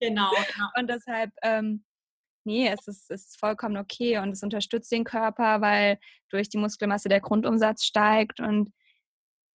genau. 0.00 0.30
genau. 0.30 0.68
Und 0.78 0.88
deshalb, 0.88 1.30
ähm, 1.42 1.84
nee, 2.44 2.68
es 2.68 2.86
ist, 2.86 3.10
ist 3.10 3.38
vollkommen 3.38 3.76
okay 3.76 4.18
und 4.18 4.30
es 4.30 4.42
unterstützt 4.42 4.90
den 4.90 5.04
Körper, 5.04 5.60
weil 5.60 5.98
durch 6.30 6.48
die 6.48 6.58
Muskelmasse 6.58 7.08
der 7.08 7.20
Grundumsatz 7.20 7.84
steigt. 7.84 8.40
Und 8.40 8.72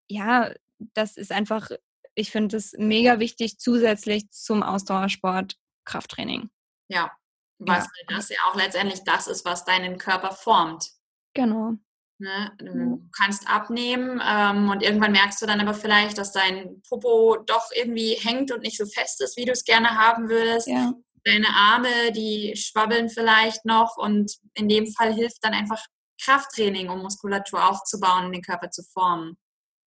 ja, 0.07 0.53
das 0.93 1.17
ist 1.17 1.31
einfach, 1.31 1.69
ich 2.15 2.31
finde 2.31 2.57
es 2.57 2.73
mega 2.77 3.19
wichtig 3.19 3.59
zusätzlich 3.59 4.29
zum 4.31 4.61
Ausdauersport 4.61 5.57
Krafttraining. 5.85 6.49
Ja, 6.89 7.11
was 7.57 7.85
ja. 7.85 8.15
das 8.15 8.29
ja 8.29 8.37
auch 8.47 8.55
letztendlich 8.55 9.03
das 9.03 9.27
ist, 9.27 9.45
was 9.45 9.65
deinen 9.65 9.97
Körper 9.97 10.31
formt. 10.31 10.91
Genau. 11.33 11.77
Ne? 12.21 12.51
Du 12.59 13.09
kannst 13.17 13.49
abnehmen 13.49 14.21
ähm, 14.23 14.69
und 14.69 14.83
irgendwann 14.83 15.11
merkst 15.11 15.41
du 15.41 15.47
dann 15.47 15.59
aber 15.59 15.73
vielleicht, 15.73 16.19
dass 16.19 16.31
dein 16.31 16.81
Popo 16.87 17.37
doch 17.47 17.69
irgendwie 17.73 18.13
hängt 18.13 18.51
und 18.51 18.61
nicht 18.61 18.77
so 18.77 18.85
fest 18.85 19.21
ist, 19.21 19.37
wie 19.37 19.45
du 19.45 19.51
es 19.51 19.63
gerne 19.63 19.97
haben 19.97 20.29
würdest. 20.29 20.67
Ja. 20.67 20.93
Deine 21.23 21.47
Arme, 21.49 22.11
die 22.15 22.55
schwabbeln 22.55 23.09
vielleicht 23.09 23.65
noch 23.65 23.97
und 23.97 24.33
in 24.53 24.69
dem 24.69 24.85
Fall 24.93 25.13
hilft 25.13 25.43
dann 25.43 25.53
einfach 25.53 25.83
Krafttraining, 26.23 26.89
um 26.89 27.01
Muskulatur 27.01 27.67
aufzubauen 27.67 28.25
und 28.25 28.33
den 28.33 28.43
Körper 28.43 28.69
zu 28.69 28.83
formen. 28.83 29.35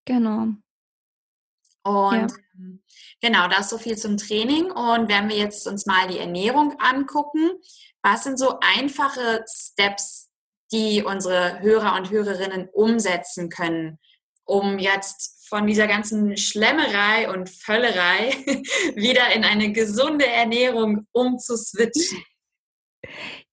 Genau. 0.05 0.49
Und 1.85 2.33
ja. 2.33 2.37
Ähm, 2.57 2.83
genau, 3.21 3.47
das 3.47 3.71
so 3.71 3.79
viel 3.79 3.97
zum 3.97 4.17
Training. 4.17 4.73
Und 4.73 5.09
wenn 5.09 5.29
wir 5.29 5.37
jetzt 5.37 5.69
uns 5.69 5.87
mal 5.87 6.09
die 6.09 6.19
Ernährung 6.19 6.75
angucken, 6.81 7.53
was 8.03 8.25
sind 8.25 8.39
so 8.39 8.59
einfache 8.61 9.45
Steps, 9.49 10.31
die 10.75 11.03
unsere 11.03 11.61
Hörer 11.61 11.95
und 11.97 12.11
Hörerinnen 12.11 12.69
umsetzen 12.73 13.49
können, 13.49 13.99
um 14.45 14.79
jetzt 14.79 15.47
von 15.49 15.67
dieser 15.67 15.87
ganzen 15.87 16.37
Schlemmerei 16.37 17.31
und 17.31 17.49
Völlerei 17.49 18.31
wieder 18.97 19.33
in 19.35 19.45
eine 19.45 19.73
gesunde 19.73 20.27
Ernährung 20.27 21.07
umzuswitchen? 21.13 22.23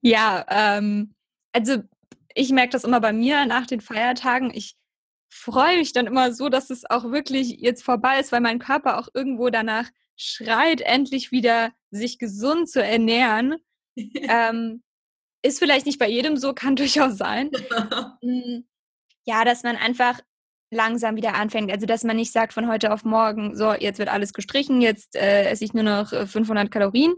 Ja, 0.02 0.46
ähm, 0.50 1.14
also 1.54 1.78
ich 2.34 2.50
merke 2.52 2.72
das 2.72 2.86
immer 2.86 3.02
bei 3.02 3.14
mir 3.14 3.46
nach 3.46 3.68
den 3.68 3.82
Feiertagen. 3.82 4.52
Ich 4.54 4.76
freue 5.30 5.78
mich 5.78 5.94
dann 5.94 6.08
immer 6.08 6.34
so, 6.34 6.50
dass 6.50 6.70
es 6.72 6.90
auch 6.90 7.12
wirklich 7.12 7.58
jetzt 7.60 7.84
vorbei 7.84 8.20
ist, 8.20 8.32
weil 8.32 8.42
mein 8.42 8.60
Körper 8.60 8.98
auch 8.98 9.10
irgendwo 9.14 9.50
danach 9.50 9.90
schreit, 10.16 10.82
endlich 10.82 11.32
wieder 11.32 11.72
sich 11.92 12.18
gesund 12.18 12.70
zu 12.70 12.84
ernähren. 12.84 13.58
ähm, 13.98 14.82
ist 15.42 15.60
vielleicht 15.60 15.86
nicht 15.86 16.00
bei 16.00 16.10
jedem 16.10 16.38
so, 16.38 16.54
kann 16.54 16.76
durchaus 16.76 17.18
sein. 17.18 17.52
Hm, 18.24 18.66
ja, 19.26 19.44
dass 19.46 19.64
man 19.64 19.76
einfach 19.76 20.20
langsam 20.72 21.16
wieder 21.16 21.34
anfängt. 21.36 21.72
Also, 21.72 21.86
dass 21.86 22.04
man 22.04 22.16
nicht 22.16 22.32
sagt 22.32 22.54
von 22.54 22.68
heute 22.68 22.94
auf 22.94 23.04
morgen, 23.04 23.56
so, 23.56 23.74
jetzt 23.74 24.00
wird 24.00 24.10
alles 24.10 24.34
gestrichen, 24.34 24.82
jetzt 24.82 25.16
äh, 25.16 25.50
esse 25.50 25.66
ich 25.66 25.74
nur 25.74 25.84
noch 25.84 26.10
500 26.10 26.66
äh, 26.66 26.70
Kalorien. 26.70 27.14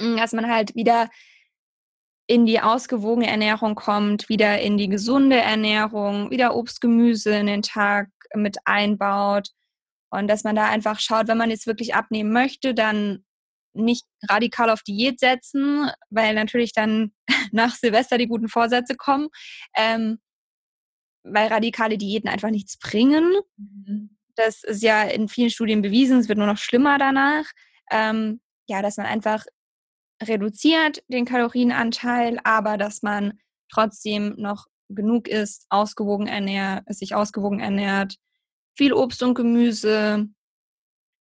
Hm, 0.00 0.16
dass 0.16 0.32
man 0.32 0.50
halt 0.50 0.74
wieder 0.74 1.08
in 2.26 2.46
die 2.46 2.60
ausgewogene 2.60 3.28
Ernährung 3.28 3.74
kommt, 3.74 4.28
wieder 4.28 4.60
in 4.60 4.76
die 4.76 4.88
gesunde 4.88 5.36
Ernährung, 5.36 6.30
wieder 6.30 6.54
Obst, 6.54 6.80
Gemüse 6.80 7.34
in 7.36 7.46
den 7.46 7.62
Tag 7.62 8.08
mit 8.34 8.58
einbaut 8.64 9.50
und 10.10 10.28
dass 10.28 10.44
man 10.44 10.56
da 10.56 10.68
einfach 10.68 10.98
schaut, 11.00 11.28
wenn 11.28 11.38
man 11.38 11.50
jetzt 11.50 11.66
wirklich 11.66 11.94
abnehmen 11.94 12.32
möchte, 12.32 12.74
dann 12.74 13.24
nicht 13.72 14.04
radikal 14.28 14.70
auf 14.70 14.82
Diät 14.82 15.20
setzen, 15.20 15.90
weil 16.10 16.34
natürlich 16.34 16.72
dann 16.72 17.12
nach 17.52 17.74
Silvester 17.74 18.18
die 18.18 18.26
guten 18.26 18.48
Vorsätze 18.48 18.96
kommen, 18.96 19.28
ähm, 19.76 20.18
weil 21.22 21.48
radikale 21.48 21.98
Diäten 21.98 22.28
einfach 22.28 22.50
nichts 22.50 22.78
bringen. 22.78 23.32
Mhm. 23.56 24.16
Das 24.36 24.64
ist 24.64 24.82
ja 24.82 25.02
in 25.02 25.28
vielen 25.28 25.50
Studien 25.50 25.82
bewiesen, 25.82 26.18
es 26.18 26.28
wird 26.28 26.38
nur 26.38 26.46
noch 26.46 26.58
schlimmer 26.58 26.98
danach. 26.98 27.44
Ähm, 27.90 28.40
ja, 28.68 28.82
dass 28.82 28.96
man 28.96 29.06
einfach 29.06 29.44
reduziert 30.22 31.02
den 31.08 31.24
Kalorienanteil, 31.24 32.38
aber 32.44 32.78
dass 32.78 33.02
man 33.02 33.38
trotzdem 33.70 34.34
noch 34.36 34.66
genug 34.88 35.28
isst, 35.28 35.66
ausgewogen 35.70 36.26
ernährt, 36.26 36.84
sich 36.92 37.14
ausgewogen 37.14 37.60
ernährt, 37.60 38.16
viel 38.76 38.92
Obst 38.92 39.22
und 39.22 39.34
Gemüse, 39.34 40.28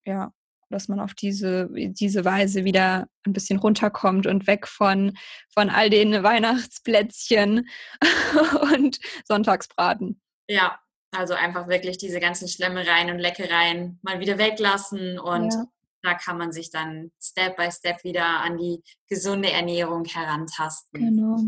ja, 0.05 0.31
dass 0.69 0.87
man 0.87 0.99
auf 0.99 1.13
diese, 1.13 1.69
diese 1.71 2.25
Weise 2.25 2.63
wieder 2.63 3.07
ein 3.25 3.33
bisschen 3.33 3.59
runterkommt 3.59 4.27
und 4.27 4.47
weg 4.47 4.67
von, 4.67 5.17
von 5.53 5.69
all 5.69 5.89
den 5.89 6.23
Weihnachtsplätzchen 6.23 7.67
und 8.73 8.99
Sonntagsbraten. 9.25 10.21
Ja, 10.47 10.79
also 11.11 11.33
einfach 11.33 11.67
wirklich 11.67 11.97
diese 11.97 12.19
ganzen 12.19 12.47
Schlemmereien 12.47 13.09
und 13.09 13.19
Leckereien 13.19 13.99
mal 14.01 14.19
wieder 14.19 14.37
weglassen 14.37 15.19
und 15.19 15.53
ja. 15.53 15.65
da 16.03 16.13
kann 16.13 16.37
man 16.37 16.51
sich 16.51 16.69
dann 16.69 17.11
Step 17.19 17.57
by 17.57 17.71
Step 17.71 18.03
wieder 18.03 18.25
an 18.25 18.57
die 18.57 18.83
gesunde 19.07 19.51
Ernährung 19.51 20.05
herantasten. 20.05 20.99
Genau. 20.99 21.39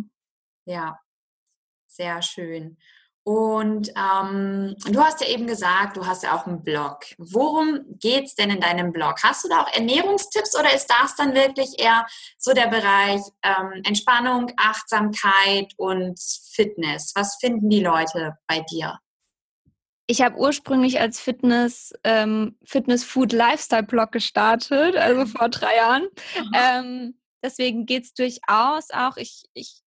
Ja, 0.66 1.00
sehr 1.88 2.22
schön. 2.22 2.78
Und 3.24 3.90
ähm, 3.90 4.76
du 4.90 5.00
hast 5.00 5.22
ja 5.22 5.28
eben 5.28 5.46
gesagt, 5.46 5.96
du 5.96 6.08
hast 6.08 6.24
ja 6.24 6.36
auch 6.36 6.48
einen 6.48 6.64
Blog. 6.64 7.06
Worum 7.20 7.82
geht 8.00 8.26
es 8.26 8.36
denn 8.36 8.50
in 8.50 8.60
deinem 8.60 8.92
Blog? 8.92 9.18
Hast 9.22 9.44
du 9.44 9.50
da 9.50 9.62
auch 9.62 9.74
Ernährungstipps 9.74 10.58
oder 10.58 10.74
ist 10.74 10.88
das 10.88 11.16
dann 11.16 11.36
wirklich 11.36 11.80
eher 11.80 12.08
so 12.38 12.52
der 12.54 12.68
Bereich 12.68 13.22
ähm, 13.44 13.82
Entspannung, 13.84 14.52
Achtsamkeit 14.58 15.72
und 15.78 16.20
Fitness? 16.52 17.12
Was 17.16 17.38
finden 17.40 17.70
die 17.70 17.84
Leute 17.84 18.38
bei 18.48 18.62
dir? 18.72 19.00
Ich 20.08 20.22
habe 20.22 20.38
ursprünglich 20.38 21.00
als 21.00 21.20
Fitness, 21.20 21.94
ähm, 22.04 22.58
Fitness 22.66 23.04
Food 23.04 23.34
Lifestyle 23.34 23.84
Blog 23.84 24.12
gestartet, 24.12 24.98
also 24.98 25.28
vor 25.28 25.48
drei 25.48 25.76
Jahren. 25.76 26.08
Ähm, 26.56 27.20
deswegen 27.44 27.86
geht 27.86 28.06
es 28.06 28.14
durchaus 28.14 28.90
auch. 28.90 29.16
Ich, 29.18 29.44
ich 29.54 29.84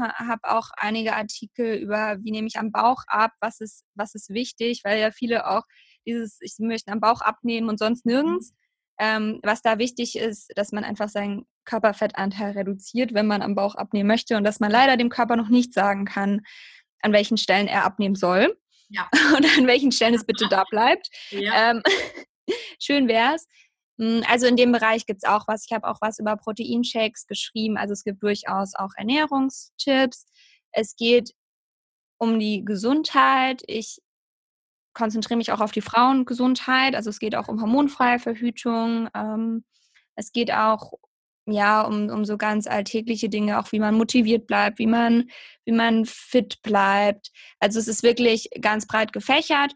habe 0.00 0.40
auch 0.44 0.70
einige 0.76 1.14
Artikel 1.14 1.74
über, 1.74 2.16
wie 2.22 2.30
nehme 2.30 2.48
ich 2.48 2.58
am 2.58 2.72
Bauch 2.72 3.02
ab, 3.06 3.32
was 3.40 3.60
ist, 3.60 3.84
was 3.94 4.14
ist 4.14 4.30
wichtig, 4.30 4.82
weil 4.84 5.00
ja 5.00 5.10
viele 5.10 5.48
auch 5.48 5.62
dieses, 6.06 6.38
ich 6.40 6.54
möchte 6.58 6.92
am 6.92 7.00
Bauch 7.00 7.20
abnehmen 7.20 7.68
und 7.68 7.78
sonst 7.78 8.06
nirgends. 8.06 8.52
Ähm, 8.98 9.40
was 9.42 9.62
da 9.62 9.78
wichtig 9.78 10.16
ist, 10.16 10.50
dass 10.56 10.72
man 10.72 10.84
einfach 10.84 11.08
seinen 11.08 11.46
Körperfettanteil 11.64 12.52
reduziert, 12.52 13.14
wenn 13.14 13.26
man 13.26 13.40
am 13.40 13.54
Bauch 13.54 13.74
abnehmen 13.74 14.08
möchte 14.08 14.36
und 14.36 14.44
dass 14.44 14.60
man 14.60 14.70
leider 14.70 14.98
dem 14.98 15.08
Körper 15.08 15.36
noch 15.36 15.48
nicht 15.48 15.72
sagen 15.72 16.04
kann, 16.04 16.42
an 17.00 17.12
welchen 17.12 17.38
Stellen 17.38 17.66
er 17.66 17.84
abnehmen 17.84 18.14
soll 18.14 18.54
ja. 18.90 19.08
und 19.36 19.46
an 19.58 19.66
welchen 19.66 19.92
Stellen 19.92 20.14
es 20.14 20.24
bitte 20.24 20.48
da 20.48 20.64
bleibt. 20.68 21.08
Ja. 21.30 21.70
Ähm, 21.70 21.82
schön 22.78 23.08
wäre 23.08 23.36
es. 23.36 23.46
Hm, 24.00 24.22
also 24.26 24.46
in 24.46 24.56
dem 24.56 24.72
Bereich 24.72 25.06
gibt 25.06 25.22
es 25.22 25.28
auch 25.28 25.46
was. 25.46 25.66
Ich 25.66 25.72
habe 25.72 25.86
auch 25.86 25.98
was 26.00 26.18
über 26.18 26.36
Proteinshakes 26.36 27.26
geschrieben. 27.26 27.76
Also 27.76 27.92
es 27.92 28.02
gibt 28.02 28.22
durchaus 28.22 28.74
auch 28.74 28.90
Ernährungstipps. 28.96 30.26
Es 30.72 30.96
geht 30.96 31.34
um 32.18 32.38
die 32.38 32.64
Gesundheit. 32.64 33.62
Ich 33.66 34.00
konzentriere 34.94 35.36
mich 35.36 35.52
auch 35.52 35.60
auf 35.60 35.72
die 35.72 35.82
Frauengesundheit. 35.82 36.94
Also 36.94 37.10
es 37.10 37.18
geht 37.18 37.36
auch 37.36 37.48
um 37.48 37.60
hormonfreie 37.60 38.18
Verhütung. 38.18 39.08
Ähm, 39.14 39.64
es 40.16 40.32
geht 40.32 40.52
auch 40.52 40.94
ja 41.46 41.82
um, 41.82 42.08
um 42.08 42.24
so 42.24 42.38
ganz 42.38 42.66
alltägliche 42.66 43.28
Dinge, 43.28 43.58
auch 43.58 43.70
wie 43.72 43.80
man 43.80 43.96
motiviert 43.96 44.46
bleibt, 44.46 44.78
wie 44.78 44.86
man, 44.86 45.30
wie 45.66 45.72
man 45.72 46.06
fit 46.06 46.62
bleibt. 46.62 47.32
Also 47.58 47.78
es 47.78 47.88
ist 47.88 48.02
wirklich 48.02 48.48
ganz 48.60 48.86
breit 48.86 49.12
gefächert, 49.12 49.74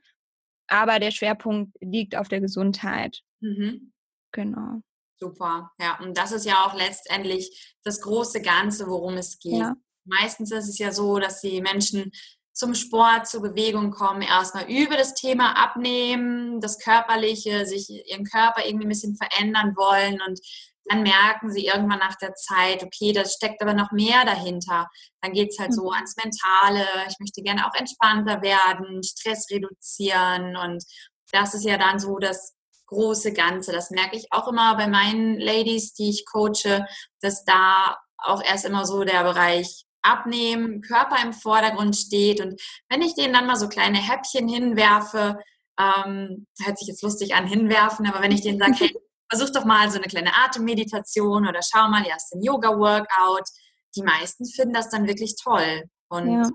aber 0.66 0.98
der 0.98 1.10
Schwerpunkt 1.10 1.76
liegt 1.80 2.16
auf 2.16 2.28
der 2.28 2.40
Gesundheit. 2.40 3.22
Mhm. 3.40 3.93
Genau. 4.34 4.80
Super, 5.18 5.70
ja. 5.80 5.98
Und 6.00 6.18
das 6.18 6.32
ist 6.32 6.44
ja 6.44 6.66
auch 6.66 6.74
letztendlich 6.74 7.76
das 7.84 8.00
große 8.00 8.42
Ganze, 8.42 8.88
worum 8.88 9.14
es 9.14 9.38
geht. 9.38 9.60
Ja. 9.60 9.74
Meistens 10.04 10.50
ist 10.50 10.68
es 10.68 10.78
ja 10.78 10.92
so, 10.92 11.18
dass 11.18 11.40
die 11.40 11.62
Menschen 11.62 12.10
zum 12.52 12.74
Sport, 12.74 13.26
zur 13.26 13.42
Bewegung 13.42 13.90
kommen, 13.90 14.22
erstmal 14.22 14.70
über 14.70 14.96
das 14.96 15.14
Thema 15.14 15.56
Abnehmen, 15.56 16.60
das 16.60 16.78
Körperliche, 16.78 17.66
sich 17.66 17.88
ihren 17.90 18.24
Körper 18.24 18.64
irgendwie 18.64 18.86
ein 18.86 18.90
bisschen 18.90 19.16
verändern 19.16 19.74
wollen 19.76 20.20
und 20.26 20.40
dann 20.86 21.02
merken 21.02 21.50
sie 21.50 21.66
irgendwann 21.66 21.98
nach 21.98 22.16
der 22.16 22.34
Zeit, 22.34 22.82
okay, 22.82 23.12
das 23.12 23.34
steckt 23.34 23.62
aber 23.62 23.72
noch 23.72 23.90
mehr 23.90 24.24
dahinter. 24.24 24.88
Dann 25.22 25.32
geht 25.32 25.50
es 25.50 25.58
halt 25.58 25.72
so 25.72 25.84
mhm. 25.84 25.94
ans 25.94 26.14
Mentale. 26.16 26.86
Ich 27.08 27.18
möchte 27.18 27.42
gerne 27.42 27.66
auch 27.66 27.74
entspannter 27.74 28.42
werden, 28.42 29.02
Stress 29.02 29.46
reduzieren. 29.50 30.56
Und 30.56 30.84
das 31.32 31.54
ist 31.54 31.64
ja 31.64 31.78
dann 31.78 31.98
so 31.98 32.18
das 32.18 32.54
große 32.94 33.32
Ganze. 33.32 33.72
Das 33.72 33.90
merke 33.90 34.16
ich 34.16 34.26
auch 34.30 34.48
immer 34.48 34.76
bei 34.76 34.86
meinen 34.86 35.38
Ladies, 35.38 35.92
die 35.94 36.10
ich 36.10 36.24
coache, 36.26 36.86
dass 37.20 37.44
da 37.44 37.96
auch 38.18 38.42
erst 38.42 38.64
immer 38.64 38.86
so 38.86 39.04
der 39.04 39.22
Bereich 39.24 39.84
Abnehmen, 40.02 40.82
Körper 40.82 41.16
im 41.22 41.32
Vordergrund 41.32 41.96
steht. 41.96 42.40
Und 42.40 42.60
wenn 42.88 43.02
ich 43.02 43.14
denen 43.14 43.32
dann 43.32 43.46
mal 43.46 43.56
so 43.56 43.68
kleine 43.68 43.98
Häppchen 43.98 44.48
hinwerfe, 44.48 45.38
ähm, 45.78 46.46
hört 46.62 46.78
sich 46.78 46.88
jetzt 46.88 47.02
lustig 47.02 47.34
an, 47.34 47.46
hinwerfen, 47.46 48.06
aber 48.06 48.20
wenn 48.22 48.32
ich 48.32 48.42
denen 48.42 48.58
sage, 48.58 48.74
hey, 48.78 48.94
versuch 49.30 49.50
doch 49.50 49.64
mal 49.64 49.90
so 49.90 49.96
eine 49.96 50.06
kleine 50.06 50.34
Atemmeditation 50.44 51.48
oder 51.48 51.60
schau 51.62 51.88
mal 51.88 52.06
erst 52.06 52.34
ein 52.34 52.42
Yoga-Workout. 52.42 53.48
Die 53.96 54.02
meisten 54.02 54.44
finden 54.44 54.74
das 54.74 54.90
dann 54.90 55.06
wirklich 55.06 55.36
toll. 55.42 55.84
Und 56.08 56.42
ja. 56.42 56.50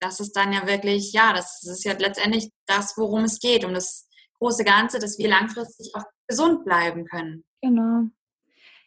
das 0.00 0.20
ist 0.20 0.36
dann 0.36 0.52
ja 0.52 0.66
wirklich, 0.66 1.12
ja, 1.12 1.32
das 1.32 1.62
ist 1.62 1.84
ja 1.84 1.94
letztendlich 1.94 2.50
das, 2.66 2.96
worum 2.96 3.24
es 3.24 3.40
geht, 3.40 3.64
um 3.64 3.72
das 3.72 4.06
große 4.42 4.64
Ganze, 4.64 4.98
dass 4.98 5.18
wir 5.18 5.28
langfristig 5.28 5.92
auch 5.94 6.04
gesund 6.26 6.64
bleiben 6.64 7.04
können. 7.06 7.44
Genau. 7.62 8.04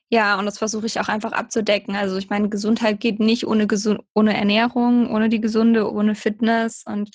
Ja, 0.10 0.38
und 0.38 0.46
das 0.46 0.58
versuche 0.58 0.86
ich 0.86 1.00
auch 1.00 1.08
einfach 1.08 1.32
abzudecken. 1.32 1.96
Also 1.96 2.18
ich 2.18 2.30
meine, 2.30 2.50
Gesundheit 2.50 3.00
geht 3.00 3.20
nicht 3.20 3.48
ohne, 3.48 3.66
Gesund 3.66 4.02
ohne 4.14 4.38
Ernährung, 4.38 5.10
ohne 5.12 5.30
die 5.30 5.42
gesunde, 5.42 5.92
ohne 5.92 6.14
Fitness. 6.14 6.84
Und 6.86 7.10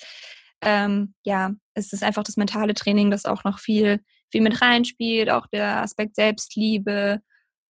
ähm, 0.61 1.13
ja, 1.23 1.51
es 1.73 1.93
ist 1.93 2.03
einfach 2.03 2.23
das 2.23 2.35
mentale 2.35 2.73
Training, 2.73 3.11
das 3.11 3.25
auch 3.25 3.43
noch 3.43 3.59
viel 3.59 4.01
viel 4.31 4.41
mit 4.41 4.61
reinspielt, 4.61 5.29
auch 5.29 5.47
der 5.47 5.81
Aspekt 5.81 6.15
Selbstliebe. 6.15 7.21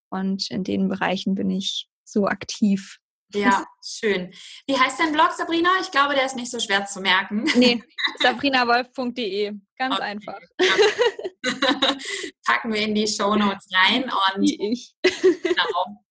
Und 0.09 0.49
in 0.51 0.63
den 0.63 0.87
Bereichen 0.87 1.35
bin 1.35 1.49
ich 1.49 1.87
so 2.03 2.27
aktiv. 2.27 2.99
Ja, 3.33 3.65
schön. 3.83 4.33
Wie 4.67 4.77
heißt 4.77 4.99
dein 4.99 5.11
Blog, 5.11 5.31
Sabrina? 5.31 5.69
Ich 5.81 5.91
glaube, 5.91 6.15
der 6.15 6.25
ist 6.25 6.35
nicht 6.35 6.51
so 6.51 6.59
schwer 6.59 6.85
zu 6.85 7.01
merken. 7.01 7.43
Nee, 7.55 7.83
sabrinawolf.de. 8.21 9.53
Ganz 9.77 9.95
okay. 9.95 10.03
einfach. 10.03 10.39
Packen 12.45 12.73
wir 12.73 12.81
in 12.81 12.95
die 12.95 13.07
Show 13.07 13.35
Notes 13.35 13.67
rein. 13.73 14.03
Und 14.03 14.41
Wie 14.41 14.71
ich. 14.71 14.95
Genau. 15.01 16.03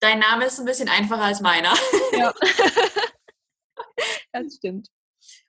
Dein 0.00 0.18
Name 0.18 0.44
ist 0.46 0.58
ein 0.58 0.66
bisschen 0.66 0.88
einfacher 0.88 1.22
als 1.22 1.40
meiner. 1.40 1.74
Ja. 2.12 2.32
Das 4.32 4.56
stimmt. 4.56 4.88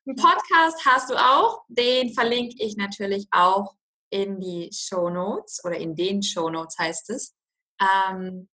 Ein 0.05 0.15
Podcast 0.15 0.85
hast 0.85 1.09
du 1.09 1.15
auch. 1.15 1.63
Den 1.67 2.13
verlinke 2.13 2.63
ich 2.63 2.77
natürlich 2.77 3.25
auch 3.31 3.73
in 4.11 4.39
die 4.39 4.69
Show 4.71 5.09
Notes 5.09 5.63
oder 5.65 5.75
in 5.77 5.95
den 5.95 6.21
Show 6.21 6.51
Notes 6.51 6.77
heißt 6.77 7.09
es. 7.09 7.35
Ähm, 7.81 8.47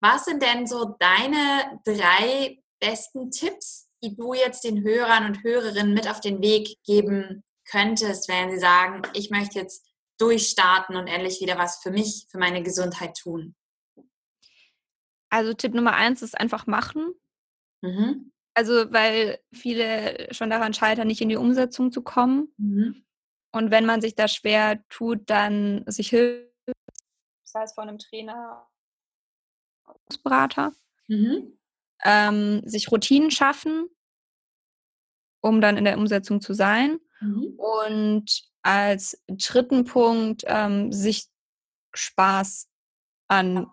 was 0.00 0.24
sind 0.24 0.42
denn 0.42 0.66
so 0.66 0.96
deine 0.98 1.80
drei 1.84 2.62
besten 2.80 3.30
Tipps, 3.30 3.88
die 4.02 4.14
du 4.14 4.34
jetzt 4.34 4.64
den 4.64 4.82
Hörern 4.82 5.24
und 5.24 5.42
Hörerinnen 5.42 5.94
mit 5.94 6.08
auf 6.08 6.20
den 6.20 6.42
Weg 6.42 6.76
geben 6.84 7.42
könntest, 7.68 8.28
wenn 8.28 8.50
sie 8.50 8.58
sagen, 8.58 9.02
ich 9.14 9.30
möchte 9.30 9.58
jetzt 9.58 9.86
durchstarten 10.18 10.96
und 10.96 11.06
endlich 11.06 11.40
wieder 11.40 11.58
was 11.58 11.78
für 11.82 11.90
mich, 11.90 12.26
für 12.30 12.38
meine 12.38 12.62
Gesundheit 12.62 13.16
tun? 13.16 13.54
Also 15.30 15.54
Tipp 15.54 15.74
Nummer 15.74 15.94
eins 15.94 16.22
ist 16.22 16.38
einfach 16.38 16.66
machen. 16.66 17.14
Mhm. 17.82 18.32
Also 18.54 18.90
weil 18.92 19.38
viele 19.52 20.32
schon 20.32 20.48
daran 20.48 20.72
scheitern, 20.72 21.08
nicht 21.08 21.20
in 21.20 21.28
die 21.28 21.36
Umsetzung 21.36 21.92
zu 21.92 22.02
kommen. 22.02 22.54
Mhm. 22.56 23.04
Und 23.52 23.70
wenn 23.70 23.86
man 23.86 24.00
sich 24.00 24.14
da 24.14 24.28
schwer 24.28 24.82
tut, 24.88 25.28
dann 25.28 25.84
sich 25.86 26.10
hilft, 26.10 26.52
sei 27.44 27.62
es 27.62 27.74
von 27.74 27.88
einem 27.88 27.98
Trainer, 27.98 28.68
Berater, 30.22 30.72
mhm. 31.08 31.58
ähm, 32.04 32.62
sich 32.64 32.90
Routinen 32.90 33.30
schaffen, 33.30 33.88
um 35.40 35.60
dann 35.60 35.76
in 35.76 35.84
der 35.84 35.98
Umsetzung 35.98 36.40
zu 36.40 36.54
sein. 36.54 36.98
Mhm. 37.20 37.54
Und 37.56 38.42
als 38.62 39.22
dritten 39.28 39.84
Punkt 39.84 40.42
ähm, 40.46 40.92
sich 40.92 41.28
Spaß 41.94 42.68
an 43.28 43.70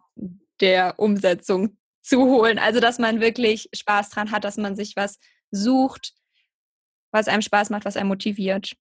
der 0.59 0.99
Umsetzung 0.99 1.77
zu 2.01 2.21
holen. 2.21 2.59
Also 2.59 2.79
dass 2.79 2.99
man 2.99 3.19
wirklich 3.19 3.69
Spaß 3.73 4.09
dran 4.09 4.31
hat, 4.31 4.43
dass 4.43 4.57
man 4.57 4.75
sich 4.75 4.95
was 4.95 5.19
sucht, 5.51 6.13
was 7.11 7.27
einem 7.27 7.41
Spaß 7.41 7.69
macht, 7.69 7.85
was 7.85 7.97
einem 7.97 8.09
motiviert. 8.09 8.75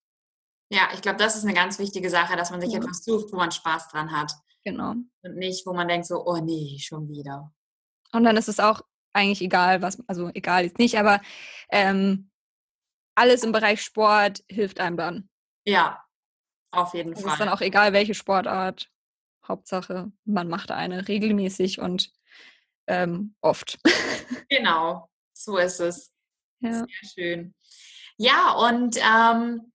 Ja, 0.70 0.88
ich 0.94 1.02
glaube, 1.02 1.18
das 1.18 1.36
ist 1.36 1.44
eine 1.44 1.54
ganz 1.54 1.78
wichtige 1.78 2.08
Sache, 2.08 2.36
dass 2.36 2.50
man 2.50 2.60
sich 2.60 2.72
ja. 2.72 2.78
etwas 2.78 3.04
sucht, 3.04 3.32
wo 3.32 3.36
man 3.36 3.52
Spaß 3.52 3.88
dran 3.88 4.10
hat. 4.10 4.32
Genau. 4.64 4.94
Und 5.22 5.36
nicht, 5.36 5.66
wo 5.66 5.72
man 5.72 5.88
denkt 5.88 6.06
so, 6.06 6.24
oh 6.24 6.38
nee, 6.38 6.78
schon 6.78 7.08
wieder. 7.08 7.52
Und 8.12 8.24
dann 8.24 8.36
ist 8.36 8.48
es 8.48 8.60
auch 8.60 8.82
eigentlich 9.12 9.42
egal, 9.42 9.82
was, 9.82 9.98
also 10.06 10.30
egal 10.34 10.64
jetzt 10.64 10.78
nicht, 10.78 10.98
aber 10.98 11.20
ähm, 11.70 12.30
alles 13.14 13.42
im 13.42 13.52
Bereich 13.52 13.82
Sport 13.82 14.42
hilft 14.48 14.80
einem 14.80 14.96
dann. 14.96 15.28
Ja, 15.64 16.02
auf 16.70 16.94
jeden 16.94 17.14
Fall. 17.14 17.24
Es 17.24 17.32
ist 17.32 17.40
dann 17.40 17.48
auch 17.48 17.60
egal, 17.60 17.92
welche 17.92 18.14
Sportart. 18.14 18.88
Hauptsache, 19.46 20.12
man 20.24 20.48
macht 20.48 20.70
eine 20.70 21.08
regelmäßig 21.08 21.80
und 21.80 22.12
ähm, 22.86 23.34
oft. 23.40 23.78
Genau, 24.48 25.10
so 25.32 25.56
ist 25.56 25.80
es. 25.80 26.12
Ja. 26.60 26.72
Sehr 26.72 26.86
schön. 27.14 27.54
Ja, 28.18 28.52
und 28.52 28.98
ähm, 28.98 29.72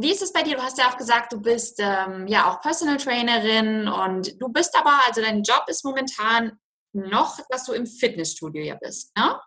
wie 0.00 0.12
ist 0.12 0.22
es 0.22 0.32
bei 0.32 0.42
dir? 0.42 0.56
Du 0.56 0.62
hast 0.62 0.78
ja 0.78 0.88
auch 0.88 0.96
gesagt, 0.96 1.32
du 1.32 1.40
bist 1.40 1.80
ähm, 1.80 2.26
ja 2.28 2.48
auch 2.48 2.60
Personal 2.60 2.98
Trainerin 2.98 3.88
und 3.88 4.40
du 4.40 4.48
bist 4.48 4.76
aber, 4.78 5.00
also 5.06 5.20
dein 5.20 5.42
Job 5.42 5.64
ist 5.66 5.84
momentan 5.84 6.58
noch, 6.92 7.40
dass 7.50 7.64
du 7.64 7.72
im 7.72 7.86
Fitnessstudio 7.86 8.62
ja 8.62 8.76
bist, 8.76 9.16
ne? 9.16 9.40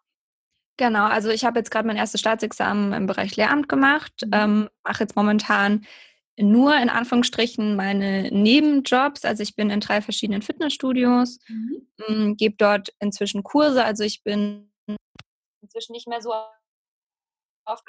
Genau, 0.78 1.06
also 1.06 1.30
ich 1.30 1.46
habe 1.46 1.60
jetzt 1.60 1.70
gerade 1.70 1.88
mein 1.88 1.98
erstes 1.98 2.20
Staatsexamen 2.22 2.92
im 2.94 3.06
Bereich 3.06 3.36
Lehramt 3.36 3.70
gemacht, 3.70 4.14
mhm. 4.26 4.32
ähm, 4.34 4.70
mache 4.84 5.04
jetzt 5.04 5.16
momentan 5.16 5.86
nur 6.38 6.76
in 6.76 6.90
Anführungsstrichen 6.90 7.76
meine 7.76 8.30
Nebenjobs. 8.32 9.24
Also 9.26 9.44
ich 9.44 9.56
bin 9.56 9.70
in 9.70 9.80
drei 9.80 10.02
verschiedenen 10.02 10.42
Fitnessstudios, 10.42 11.40
mhm. 11.48 11.88
Mm, 12.08 12.36
gebe 12.36 12.56
dort 12.58 12.90
inzwischen 13.00 13.44
Kurse. 13.44 13.86
Also 13.86 14.04
ich 14.04 14.24
bin 14.24 14.72
inzwischen 15.62 15.92
nicht 15.92 16.08
mehr 16.08 16.22
so 16.22 16.34
oft 17.66 17.86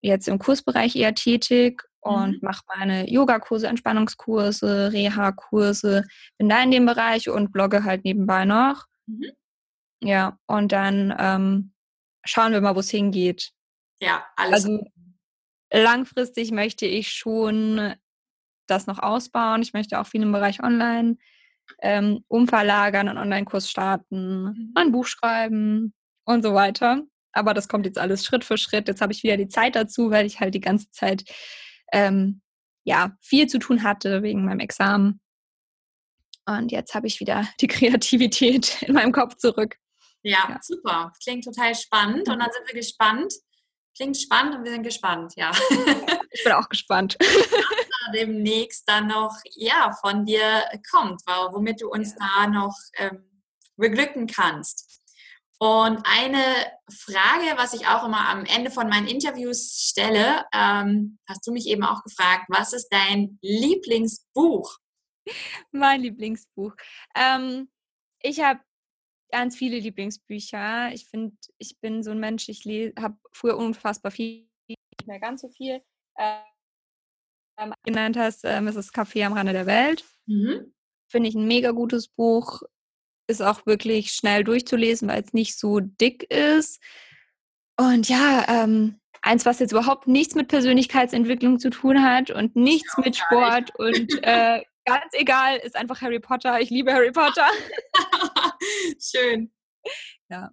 jetzt 0.00 0.28
im 0.28 0.38
Kursbereich 0.38 0.96
eher 0.96 1.14
tätig 1.14 1.82
und 2.00 2.34
mhm. 2.34 2.38
mache 2.42 2.62
meine 2.76 3.10
Yogakurse, 3.10 3.68
Entspannungskurse, 3.68 4.92
Reha-Kurse, 4.92 6.04
bin 6.38 6.48
da 6.48 6.62
in 6.62 6.70
dem 6.70 6.86
Bereich 6.86 7.28
und 7.28 7.52
blogge 7.52 7.84
halt 7.84 8.04
nebenbei 8.04 8.44
noch. 8.44 8.86
Mhm. 9.06 9.32
Ja, 10.00 10.38
und 10.46 10.72
dann 10.72 11.14
ähm, 11.18 11.72
schauen 12.24 12.52
wir 12.52 12.60
mal, 12.60 12.76
wo 12.76 12.80
es 12.80 12.90
hingeht. 12.90 13.50
Ja, 14.00 14.24
alles. 14.36 14.64
Also 14.64 14.84
langfristig 15.72 16.52
möchte 16.52 16.86
ich 16.86 17.10
schon 17.10 17.94
das 18.68 18.86
noch 18.86 19.00
ausbauen. 19.00 19.62
Ich 19.62 19.72
möchte 19.72 19.98
auch 19.98 20.06
viel 20.06 20.22
im 20.22 20.32
Bereich 20.32 20.62
Online 20.62 21.16
ähm, 21.80 22.24
umverlagern, 22.28 23.08
einen 23.08 23.18
Online-Kurs 23.18 23.70
starten, 23.70 24.42
mhm. 24.42 24.72
ein 24.74 24.92
Buch 24.92 25.06
schreiben 25.06 25.94
und 26.24 26.42
so 26.42 26.54
weiter. 26.54 27.02
Aber 27.38 27.54
das 27.54 27.68
kommt 27.68 27.86
jetzt 27.86 27.98
alles 27.98 28.24
Schritt 28.24 28.44
für 28.44 28.58
Schritt. 28.58 28.88
Jetzt 28.88 29.00
habe 29.00 29.12
ich 29.12 29.22
wieder 29.22 29.36
die 29.36 29.48
Zeit 29.48 29.76
dazu, 29.76 30.10
weil 30.10 30.26
ich 30.26 30.40
halt 30.40 30.54
die 30.54 30.60
ganze 30.60 30.90
Zeit 30.90 31.24
ähm, 31.92 32.42
ja 32.84 33.12
viel 33.20 33.46
zu 33.46 33.58
tun 33.58 33.84
hatte 33.84 34.22
wegen 34.22 34.44
meinem 34.44 34.60
Examen. 34.60 35.20
Und 36.46 36.72
jetzt 36.72 36.94
habe 36.94 37.06
ich 37.06 37.20
wieder 37.20 37.46
die 37.60 37.66
Kreativität 37.68 38.82
in 38.82 38.94
meinem 38.94 39.12
Kopf 39.12 39.36
zurück. 39.36 39.76
Ja, 40.22 40.46
ja, 40.48 40.58
super. 40.60 41.12
Klingt 41.22 41.44
total 41.44 41.74
spannend. 41.76 42.28
Und 42.28 42.40
dann 42.40 42.50
sind 42.50 42.66
wir 42.66 42.74
gespannt. 42.74 43.32
Klingt 43.96 44.16
spannend 44.16 44.56
und 44.56 44.64
wir 44.64 44.72
sind 44.72 44.82
gespannt, 44.82 45.32
ja. 45.36 45.50
Ich 46.30 46.44
bin 46.44 46.52
auch 46.52 46.68
gespannt. 46.68 47.16
Was 47.20 48.12
demnächst 48.14 48.88
dann 48.88 49.08
noch 49.08 49.34
ja, 49.56 49.90
von 50.00 50.24
dir 50.24 50.64
kommt, 50.90 51.22
womit 51.26 51.80
du 51.80 51.88
uns 51.88 52.14
da 52.14 52.46
noch 52.46 52.76
ähm, 52.96 53.24
beglücken 53.76 54.26
kannst. 54.26 54.97
Und 55.60 56.00
eine 56.04 56.42
Frage, 56.88 57.56
was 57.56 57.74
ich 57.74 57.86
auch 57.88 58.06
immer 58.06 58.28
am 58.28 58.44
Ende 58.44 58.70
von 58.70 58.88
meinen 58.88 59.08
Interviews 59.08 59.88
stelle, 59.90 60.44
ähm, 60.54 61.18
hast 61.28 61.46
du 61.46 61.52
mich 61.52 61.66
eben 61.66 61.82
auch 61.82 62.04
gefragt, 62.04 62.44
was 62.48 62.72
ist 62.72 62.88
dein 62.90 63.38
Lieblingsbuch? 63.42 64.78
Mein 65.72 66.02
Lieblingsbuch. 66.02 66.74
Ähm, 67.16 67.70
ich 68.20 68.40
habe 68.40 68.60
ganz 69.32 69.56
viele 69.56 69.78
Lieblingsbücher. 69.78 70.92
Ich 70.92 71.08
finde, 71.08 71.36
ich 71.58 71.78
bin 71.80 72.02
so 72.02 72.12
ein 72.12 72.20
Mensch, 72.20 72.48
ich 72.48 72.64
habe 72.98 73.18
früher 73.32 73.56
unfassbar 73.56 74.12
viel, 74.12 74.48
nicht 74.68 75.06
mehr 75.06 75.20
ganz 75.20 75.42
so 75.42 75.48
viel. 75.48 75.82
Ähm, 76.18 77.74
genannt 77.84 78.16
hast, 78.16 78.44
ähm, 78.44 78.68
es 78.68 78.76
ist 78.76 78.94
Café 78.94 79.26
am 79.26 79.32
Rande 79.32 79.52
der 79.52 79.66
Welt. 79.66 80.04
Mhm. 80.26 80.72
Finde 81.10 81.28
ich 81.28 81.34
ein 81.34 81.48
mega 81.48 81.72
gutes 81.72 82.08
Buch 82.08 82.62
ist 83.28 83.42
auch 83.42 83.66
wirklich 83.66 84.12
schnell 84.12 84.42
durchzulesen, 84.42 85.08
weil 85.08 85.22
es 85.22 85.32
nicht 85.32 85.58
so 85.58 85.80
dick 85.80 86.24
ist. 86.32 86.82
Und 87.76 88.08
ja, 88.08 88.44
ähm, 88.48 88.98
eins, 89.22 89.46
was 89.46 89.60
jetzt 89.60 89.72
überhaupt 89.72 90.08
nichts 90.08 90.34
mit 90.34 90.48
Persönlichkeitsentwicklung 90.48 91.58
zu 91.60 91.70
tun 91.70 92.02
hat 92.02 92.30
und 92.30 92.56
nichts 92.56 92.96
mit 92.98 93.16
Sport 93.16 93.74
und 93.78 94.10
äh, 94.22 94.62
ganz 94.84 95.12
egal, 95.12 95.58
ist 95.58 95.76
einfach 95.76 96.00
Harry 96.00 96.18
Potter. 96.18 96.60
Ich 96.60 96.70
liebe 96.70 96.92
Harry 96.92 97.12
Potter. 97.12 97.46
Schön. 99.00 99.52
Ja. 100.28 100.50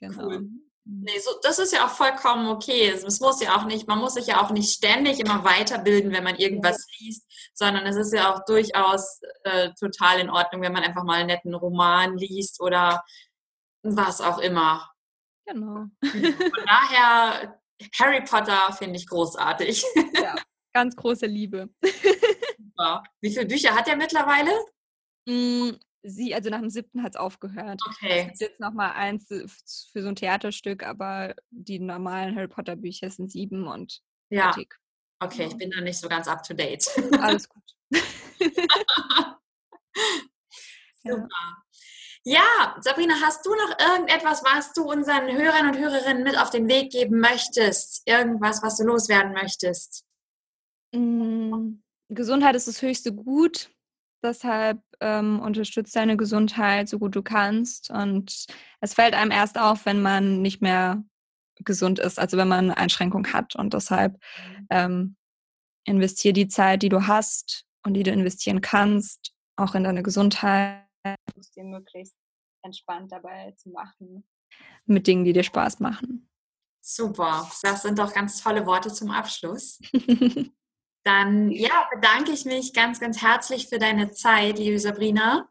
Genau. 0.00 0.26
Cool. 0.26 0.48
Nee, 0.90 1.18
so, 1.18 1.32
das 1.42 1.58
ist 1.58 1.74
ja 1.74 1.84
auch 1.84 1.90
vollkommen 1.90 2.48
okay. 2.48 2.88
Es 2.88 3.20
muss 3.20 3.42
ja 3.42 3.56
auch 3.56 3.66
nicht, 3.66 3.86
man 3.86 3.98
muss 3.98 4.14
sich 4.14 4.26
ja 4.28 4.40
auch 4.40 4.50
nicht 4.50 4.72
ständig 4.72 5.20
immer 5.20 5.44
weiterbilden, 5.44 6.12
wenn 6.12 6.24
man 6.24 6.36
irgendwas 6.36 6.86
liest, 6.98 7.30
sondern 7.52 7.84
es 7.86 7.96
ist 7.96 8.14
ja 8.14 8.32
auch 8.32 8.42
durchaus 8.46 9.20
äh, 9.44 9.70
total 9.78 10.18
in 10.20 10.30
Ordnung, 10.30 10.62
wenn 10.62 10.72
man 10.72 10.82
einfach 10.82 11.04
mal 11.04 11.18
einen 11.18 11.26
netten 11.26 11.54
Roman 11.54 12.16
liest 12.16 12.62
oder 12.62 13.04
was 13.82 14.22
auch 14.22 14.38
immer. 14.38 14.90
Genau. 15.44 15.88
Von 16.00 16.64
daher, 16.66 17.60
Harry 17.98 18.24
Potter 18.24 18.72
finde 18.72 18.96
ich 18.96 19.06
großartig. 19.06 19.84
Ja, 20.14 20.36
ganz 20.72 20.96
große 20.96 21.26
Liebe. 21.26 21.68
Super. 22.58 23.02
Wie 23.20 23.30
viele 23.30 23.46
Bücher 23.46 23.74
hat 23.74 23.88
er 23.88 23.96
mittlerweile? 23.96 24.52
Sie, 26.02 26.34
also 26.34 26.48
nach 26.50 26.60
dem 26.60 26.70
siebten 26.70 27.02
hat 27.02 27.14
es 27.14 27.20
aufgehört. 27.20 27.80
Okay. 27.86 28.26
Es 28.28 28.34
ist 28.34 28.40
jetzt 28.40 28.60
nochmal 28.60 28.92
eins 28.92 29.26
für 29.26 30.02
so 30.02 30.08
ein 30.08 30.16
Theaterstück, 30.16 30.84
aber 30.84 31.34
die 31.50 31.80
normalen 31.80 32.36
Harry 32.36 32.48
Potter 32.48 32.76
Bücher 32.76 33.10
sind 33.10 33.30
sieben 33.30 33.66
und 33.66 34.00
ja. 34.30 34.44
fertig. 34.44 34.76
Okay, 35.20 35.46
ich 35.46 35.56
bin 35.56 35.70
da 35.70 35.80
nicht 35.80 35.98
so 35.98 36.08
ganz 36.08 36.28
up 36.28 36.44
to 36.44 36.54
date. 36.54 36.86
Alles 37.20 37.48
gut. 37.48 37.62
Super. 41.02 41.28
Ja, 42.24 42.76
Sabrina, 42.80 43.14
hast 43.22 43.46
du 43.46 43.54
noch 43.54 43.78
irgendetwas, 43.78 44.44
was 44.44 44.72
du 44.74 44.82
unseren 44.82 45.32
Hörern 45.32 45.68
und 45.68 45.78
Hörerinnen 45.78 46.22
mit 46.22 46.38
auf 46.38 46.50
den 46.50 46.68
Weg 46.68 46.92
geben 46.92 47.20
möchtest? 47.20 48.02
Irgendwas, 48.06 48.62
was 48.62 48.76
du 48.76 48.84
loswerden 48.84 49.32
möchtest? 49.32 50.04
Mm, 50.92 51.76
Gesundheit 52.08 52.54
ist 52.54 52.68
das 52.68 52.82
höchste 52.82 53.14
Gut. 53.14 53.70
Deshalb 54.22 54.82
ähm, 55.00 55.40
unterstützt 55.40 55.94
deine 55.96 56.16
Gesundheit 56.16 56.88
so 56.88 56.98
gut 56.98 57.14
du 57.14 57.22
kannst. 57.22 57.90
Und 57.90 58.46
es 58.80 58.94
fällt 58.94 59.14
einem 59.14 59.30
erst 59.30 59.58
auf, 59.58 59.86
wenn 59.86 60.02
man 60.02 60.42
nicht 60.42 60.62
mehr 60.62 61.02
gesund 61.64 61.98
ist, 61.98 62.18
also 62.18 62.36
wenn 62.36 62.48
man 62.48 62.70
Einschränkungen 62.70 63.32
hat. 63.32 63.56
Und 63.56 63.74
deshalb 63.74 64.14
mhm. 64.14 64.66
ähm, 64.70 65.16
investier 65.84 66.32
die 66.32 66.48
Zeit, 66.48 66.82
die 66.82 66.88
du 66.88 67.06
hast 67.06 67.64
und 67.84 67.94
die 67.94 68.02
du 68.02 68.10
investieren 68.10 68.60
kannst, 68.60 69.32
auch 69.56 69.74
in 69.74 69.84
deine 69.84 70.02
Gesundheit. 70.02 70.84
Es 71.38 71.50
dir 71.50 71.64
möglichst 71.64 72.16
entspannt 72.62 73.12
dabei 73.12 73.52
zu 73.56 73.70
machen. 73.70 74.26
Mit 74.86 75.06
Dingen, 75.06 75.24
die 75.24 75.32
dir 75.32 75.42
Spaß 75.42 75.80
machen. 75.80 76.28
Super, 76.80 77.50
das 77.62 77.82
sind 77.82 77.98
doch 77.98 78.14
ganz 78.14 78.42
tolle 78.42 78.64
Worte 78.64 78.92
zum 78.92 79.10
Abschluss. 79.10 79.78
Dann 81.08 81.50
ja, 81.52 81.88
bedanke 81.90 82.32
ich 82.32 82.44
mich 82.44 82.74
ganz, 82.74 83.00
ganz 83.00 83.22
herzlich 83.22 83.68
für 83.68 83.78
deine 83.78 84.10
Zeit, 84.10 84.58
liebe 84.58 84.78
Sabrina. 84.78 85.48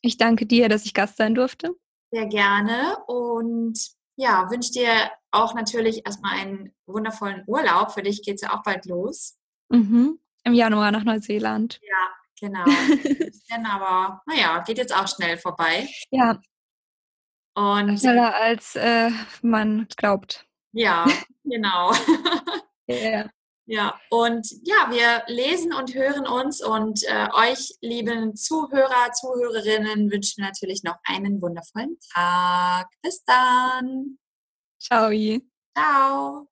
Ich 0.00 0.16
danke 0.16 0.46
dir, 0.46 0.68
dass 0.68 0.84
ich 0.84 0.94
Gast 0.94 1.16
sein 1.16 1.36
durfte. 1.36 1.76
Sehr 2.10 2.26
gerne 2.26 2.98
und 3.06 3.78
ja, 4.16 4.50
wünsche 4.50 4.72
dir 4.72 4.90
auch 5.30 5.54
natürlich 5.54 6.04
erstmal 6.04 6.36
einen 6.36 6.74
wundervollen 6.86 7.44
Urlaub. 7.46 7.92
Für 7.92 8.02
dich 8.02 8.20
geht 8.24 8.34
es 8.34 8.40
ja 8.40 8.52
auch 8.52 8.64
bald 8.64 8.84
los. 8.86 9.38
Mhm. 9.68 10.18
Im 10.42 10.54
Januar 10.54 10.90
nach 10.90 11.04
Neuseeland. 11.04 11.78
Ja, 11.82 12.08
genau. 12.40 12.64
aber 13.70 14.22
naja, 14.26 14.58
geht 14.66 14.78
jetzt 14.78 14.92
auch 14.92 15.06
schnell 15.06 15.38
vorbei. 15.38 15.88
Ja. 16.10 16.40
Und 17.54 18.00
schneller 18.00 18.34
als 18.34 18.74
äh, 18.74 19.10
man 19.40 19.86
glaubt. 19.96 20.48
Ja, 20.72 21.06
genau. 21.44 21.92
ja. 22.88 23.30
Ja, 23.68 24.00
und 24.10 24.46
ja, 24.62 24.88
wir 24.90 25.24
lesen 25.26 25.72
und 25.72 25.92
hören 25.92 26.24
uns 26.24 26.62
und 26.64 27.02
äh, 27.02 27.26
euch, 27.34 27.74
lieben 27.80 28.36
Zuhörer, 28.36 29.10
Zuhörerinnen, 29.12 30.08
wünschen 30.10 30.44
natürlich 30.44 30.84
noch 30.84 30.96
einen 31.04 31.42
wundervollen 31.42 31.98
Tag. 32.14 32.86
Bis 33.02 33.24
dann. 33.24 34.18
Ciao. 34.78 35.10
Ciao. 35.76 36.46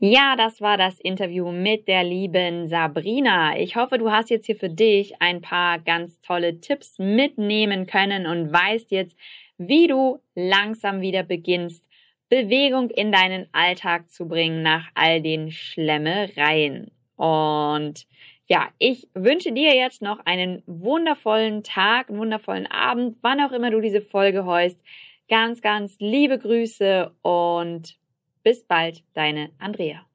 Ja, 0.00 0.36
das 0.36 0.60
war 0.60 0.76
das 0.76 1.00
Interview 1.00 1.50
mit 1.50 1.88
der 1.88 2.04
lieben 2.04 2.68
Sabrina. 2.68 3.58
Ich 3.58 3.74
hoffe, 3.74 3.96
du 3.96 4.10
hast 4.12 4.28
jetzt 4.28 4.46
hier 4.46 4.54
für 4.56 4.68
dich 4.68 5.20
ein 5.22 5.40
paar 5.40 5.78
ganz 5.78 6.20
tolle 6.20 6.60
Tipps 6.60 6.98
mitnehmen 6.98 7.86
können 7.86 8.26
und 8.26 8.52
weißt 8.52 8.90
jetzt, 8.90 9.16
wie 9.56 9.88
du 9.88 10.20
langsam 10.36 11.00
wieder 11.00 11.24
beginnst, 11.24 11.87
Bewegung 12.28 12.90
in 12.90 13.12
deinen 13.12 13.46
Alltag 13.52 14.10
zu 14.10 14.28
bringen 14.28 14.62
nach 14.62 14.88
all 14.94 15.22
den 15.22 15.50
Schlemmereien. 15.50 16.90
Und 17.16 18.06
ja, 18.46 18.68
ich 18.78 19.08
wünsche 19.14 19.52
dir 19.52 19.74
jetzt 19.74 20.02
noch 20.02 20.20
einen 20.24 20.62
wundervollen 20.66 21.62
Tag, 21.62 22.08
einen 22.08 22.18
wundervollen 22.18 22.66
Abend, 22.66 23.16
wann 23.22 23.40
auch 23.40 23.52
immer 23.52 23.70
du 23.70 23.80
diese 23.80 24.00
Folge 24.00 24.44
heust. 24.46 24.80
Ganz, 25.28 25.60
ganz 25.60 25.96
liebe 25.98 26.38
Grüße 26.38 27.14
und 27.22 27.98
bis 28.42 28.64
bald, 28.64 29.02
deine 29.12 29.50
Andrea. 29.58 30.07